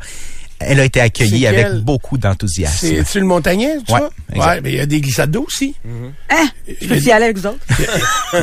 [0.60, 2.88] Elle a été accueillie avec quel- beaucoup d'enthousiasme.
[2.88, 4.00] C'est-tu le montagnais, tout Ouais,
[4.34, 4.48] exact.
[4.48, 5.76] Ouais, mais il y a des glissades d'eau aussi.
[6.30, 6.48] Hein?
[6.82, 7.60] Je peux y aller avec vous autres?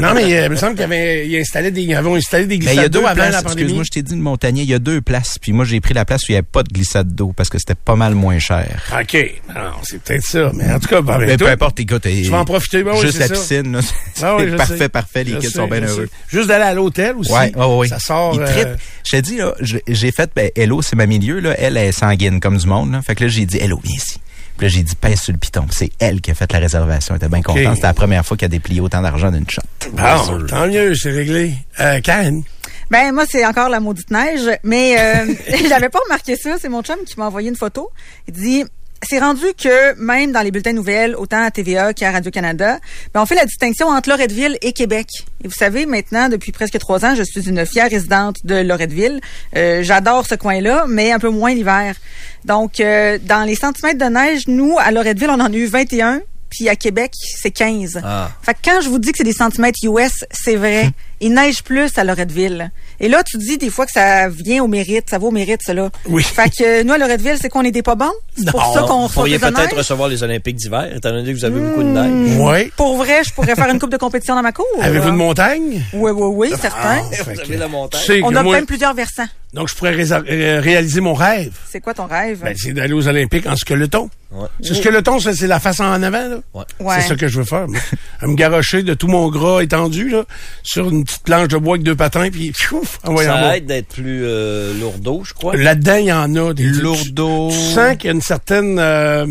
[0.01, 2.47] non, mais euh, il me semble qu'il y avait, il installait des, ils avaient installé
[2.47, 3.33] des Ben, il y a glissades deux d'eau avant places.
[3.33, 3.61] la pandémie.
[3.63, 4.63] Excuse-moi, je t'ai dit une montagnier.
[4.63, 5.39] Il y a deux places.
[5.41, 7.49] Puis moi, j'ai pris la place où il n'y avait pas de glissade d'eau parce
[7.49, 8.83] que c'était pas mal moins cher.
[8.99, 9.35] OK.
[9.55, 10.51] Non, c'est peut-être ça.
[10.55, 12.03] Mais en tout cas, ben, Mais peu importe, écoute.
[12.03, 12.83] tu vas en profiter.
[12.83, 13.35] Ben oui, juste c'est la ça.
[13.35, 14.89] piscine, là, c'est Ah oui, parfait, sais.
[14.89, 15.25] parfait.
[15.25, 16.09] Les Je kids sais, sont bien heureux.
[16.31, 16.37] sais.
[16.37, 17.33] Juste d'aller à l'hôtel aussi.
[17.33, 17.89] Ouais, ouais, ouais.
[17.89, 18.35] Ça sort.
[18.35, 18.77] Il euh.
[19.05, 21.55] Je là, je- j'ai fait, ben, Hello, c'est ma milieu, là.
[21.59, 23.03] Elle est sanguine comme du monde, là.
[23.03, 24.21] Fait que là, j'ai dit, Hello, viens ici.
[24.57, 25.67] Puis là, j'ai dit, pèse sur le piton.
[25.71, 27.15] C'est elle qui a fait la réservation.
[27.15, 27.75] Elle était bien contente.
[27.75, 29.63] C'était la première fois qu'elle a déplié autant d'argent d'une shot.
[29.93, 31.55] Bon, tant mieux, c'est réglé.
[31.81, 32.43] Euh, Karen?
[32.91, 35.35] Ben moi c'est encore la maudite neige, mais euh,
[35.69, 36.57] j'avais pas remarqué ça.
[36.61, 37.91] C'est mon chum qui m'a envoyé une photo.
[38.29, 38.65] Il dit
[39.09, 42.79] c'est rendu que même dans les bulletins nouvelles, autant à TVA qu'à Radio Canada,
[43.13, 45.09] ben on fait la distinction entre Loretteville et Québec.
[45.43, 49.21] Et vous savez maintenant depuis presque trois ans, je suis une fière résidente de Loretteville.
[49.57, 51.97] Euh, J'adore ce coin-là, mais un peu moins l'hiver.
[52.45, 56.21] Donc euh, dans les centimètres de neige, nous à Loretteville, on en a eu 21.
[56.51, 58.01] Puis à Québec, c'est 15.
[58.05, 58.31] Ah.
[58.43, 60.91] Fait que quand je vous dis que c'est des centimètres US, c'est vrai.
[61.21, 62.71] Il neige plus à Loretteville.
[63.01, 65.61] Et là, tu dis des fois que ça vient au mérite, ça va au mérite,
[65.65, 65.91] cela.
[66.07, 66.23] Oui.
[66.23, 68.13] Fait que euh, nous, à Loretteville, c'est qu'on est des pas bons.
[68.37, 71.45] C'est pour ça qu'on Vous pourriez peut-être recevoir les Olympiques d'hiver, étant donné que vous
[71.45, 72.25] avez beaucoup de Hmm.
[72.25, 72.39] neige.
[72.41, 72.73] Oui.
[72.77, 74.67] Pour vrai, je pourrais faire une coupe de compétition dans ma cour.
[74.81, 75.83] Avez-vous une montagne?
[75.93, 77.01] Oui, oui, oui, certain.
[77.03, 78.01] Ah, fait Vous que- avez la montagne.
[78.01, 79.27] Tu sais On a moi- même plusieurs versants.
[79.53, 81.53] donc, je pourrais réaliser mon rêve.
[81.71, 82.41] C'est quoi ton rêve?
[82.43, 84.11] Ben, c'est d'aller aux Olympiques en skeleton.
[84.33, 84.49] Ouais.
[84.63, 86.37] Ce skeleton, ça, c'est la face en avant, là.
[86.81, 86.95] Ouais.
[87.01, 87.69] C'est ça que je veux faire.
[87.69, 87.79] moi.
[88.23, 90.25] me garocher de tout mon gras étendu, là,
[90.65, 94.23] sur une petite planche de bois avec deux patins, puis pfiouf, Ça aide d'être plus
[94.25, 95.57] euh, lourdeau, je crois.
[95.57, 97.51] Là-dedans, il y en a des Lourdeau.
[97.51, 99.27] Tu, tu sens qu'il y a une certaine euh,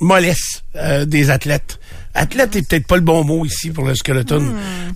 [0.00, 1.78] mollesse euh, des athlètes.
[2.14, 4.42] Athlète est peut-être pas le bon mot ici pour le skeleton.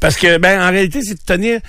[0.01, 1.61] Parce que, ben, en réalité, c'est de tenir.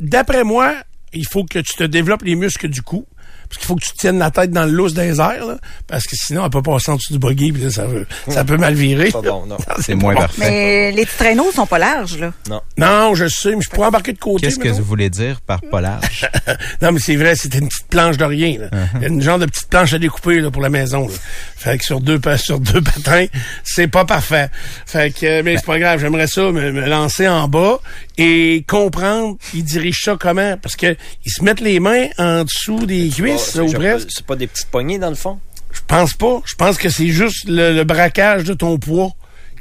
[0.00, 0.74] D'après moi,
[1.12, 3.06] il faut que tu te développes les muscles du cou.
[3.48, 5.56] Parce qu'il faut que tu tiennes la tête dans le lousse des airs, là,
[5.86, 8.44] parce que sinon, elle peut passer en dessous du buggy, puis là, ça, veut- ça
[8.44, 9.10] peut mal virer.
[9.10, 9.56] Pas bon, non.
[9.80, 10.20] C'est moins bon.
[10.22, 10.40] parfait.
[10.40, 12.32] Mais les petits traîneaux sont pas larges, là.
[12.50, 12.60] Non.
[12.76, 14.46] Non, je sais, mais je pourrais embarquer de côté.
[14.46, 16.28] Qu'est-ce que vous voulez dire par pas large?
[16.82, 18.58] non, mais c'est vrai, c'était une petite planche de rien.
[18.58, 18.68] Là.
[18.68, 19.06] Uh-huh.
[19.06, 21.06] Une genre de petite planche à découper là, pour la maison.
[21.06, 21.14] Là.
[21.56, 23.26] Fait que sur deux, sur deux patins,
[23.62, 24.50] c'est pas parfait.
[24.86, 27.78] Fait que, euh, mais c'est pas grave, j'aimerais ça me, me lancer en bas
[28.18, 30.56] et comprendre, ils dirigent ça comment?
[30.60, 34.08] Parce que ils se mettent les mains en dessous des cuisses, là, ou c'est- presque.
[34.10, 35.38] C'est pas des petites poignées, dans le fond?
[35.72, 36.40] Je pense pas.
[36.46, 39.10] Je pense que c'est juste le, le braquage de ton poids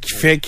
[0.01, 0.47] qui fait Je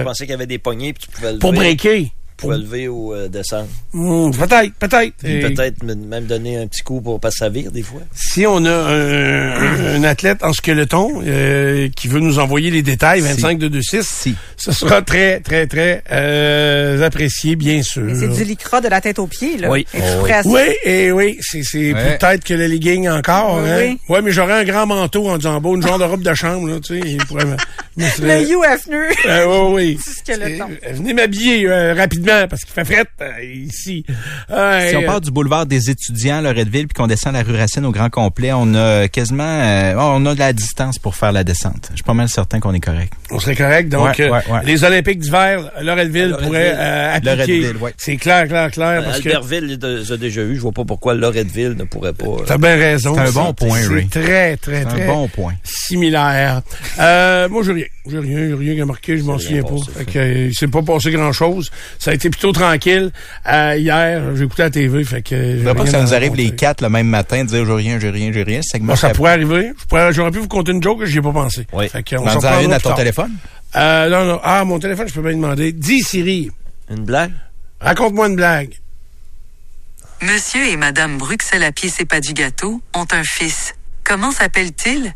[0.00, 0.02] que...
[0.04, 2.10] pensais qu'il y avait des poignées puis tu pouvais le Pour breaker.
[2.36, 3.68] Pour lever ou euh, descendre.
[3.94, 5.14] Hmm, peut-être, peut-être.
[5.24, 8.02] Et Peut-être même donner un petit coup pour pas savir des fois.
[8.14, 13.20] Si on a un, un athlète en skeleton euh, qui veut nous envoyer les détails,
[13.20, 14.34] 25 2 2 6, Si.
[14.56, 18.02] ce sera très, très, très euh, apprécié, bien sûr.
[18.02, 19.70] Mais C'est du lycra de la tête aux pieds, là.
[19.70, 19.86] Oui.
[19.94, 20.42] Oh, ça?
[20.44, 22.18] Oui, et oui, c'est c'est Ouais.
[22.18, 23.60] peut-être que le legging encore.
[23.62, 23.76] Oui, hein?
[23.78, 23.98] oui.
[24.08, 26.68] Ouais, mais j'aurais un grand manteau en disant beau, une genre de robe de chambre,
[26.68, 27.16] là, tu sais.
[27.28, 27.44] pourrait
[27.96, 29.04] Le serait- UFNU.
[29.26, 29.98] Euh, oui, oui.
[30.92, 31.94] Venez m'habiller euh,
[32.26, 34.04] rapidement parce qu'il fait fret euh, ici.
[34.50, 37.56] Euh, Si on part du boulevard des étudiants à Loretteville puis qu'on descend la rue
[37.56, 41.32] Racine au grand complet, on a quasiment euh, on a de la distance pour faire
[41.32, 41.88] la descente.
[41.90, 43.12] Je suis pas mal certain qu'on est correct.
[43.30, 43.88] on serait correct.
[43.88, 44.60] Donc, Ouais, ouais, ouais.
[44.64, 47.36] les Olympiques d'hiver, Loretteville pourrait euh, appliquer.
[47.36, 47.94] Loretteville, ouais.
[47.96, 49.02] C'est clair, clair, clair.
[49.04, 50.56] Parce que Albertville les a- les a déjà eu.
[50.56, 52.24] Je vois pas pourquoi Loretteville ne pourrait pas.
[52.26, 53.14] euh, T'as bien raison.
[53.14, 55.54] C'est un bon point, C'est très, très, très un bon point.
[55.64, 56.62] similaire.
[56.98, 57.84] Euh, moi, j'ai rien.
[58.08, 59.70] J'ai rien, j'ai rien qui a marqué, je m'en souviens pas.
[59.70, 61.70] passé, Fait que, euh, il s'est pas passé grand-chose.
[61.98, 63.10] Ça a été plutôt tranquille.
[63.48, 65.72] Euh, hier, j'ai écouté la TV, fait que...
[65.72, 67.98] pas que ça nous à arrive les quatre le même matin, de dire j'ai rien,
[67.98, 68.60] j'ai rien, j'ai rien.
[68.72, 69.72] Que Bon, ça pourrait arriver.
[70.10, 71.66] J'aurais pu vous conter une joke, j'y ai pas pensé.
[71.72, 71.88] Oui.
[71.88, 72.98] Fait qu'on On s'en en une à ton tard.
[72.98, 73.32] téléphone?
[73.74, 74.40] Euh, non, non.
[74.42, 75.72] Ah, mon téléphone, je peux bien demander.
[75.72, 76.50] Dis, Siri,
[76.90, 77.32] Une blague?
[77.80, 78.74] raconte-moi une blague.
[80.22, 83.74] Monsieur et Madame Bruxelles à pied c'est pas du gâteau ont un fils.
[84.02, 85.14] Comment s'appelle-t-il?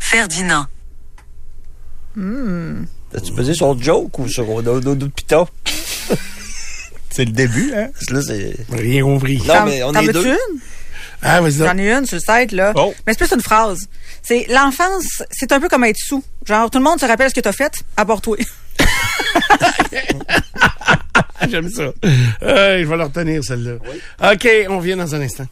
[0.00, 0.66] Ferdinand.
[2.16, 5.48] As-tu pesé sur le joke ou sur d'autres pitons?
[7.10, 7.88] C'est le début, hein?
[8.10, 8.56] Là, c'est.
[8.70, 9.36] Rien compris.
[9.46, 10.28] Non, T'en- mais on t'en est deux.
[10.28, 10.60] une?
[11.20, 11.58] Ah, vas-y.
[11.58, 12.72] J'en ai une sur le site, là.
[12.74, 12.94] Oh.
[13.06, 13.80] Mais c'est plus une phrase.
[14.22, 16.24] C'est l'enfance, c'est un peu comme être sous.
[16.46, 18.38] Genre, tout le monde se rappelle ce que t'as fait, à part toi.
[21.50, 21.92] J'aime ça.
[22.42, 23.74] Euh, je vais le retenir, celle-là.
[24.32, 25.44] OK, on vient dans un instant.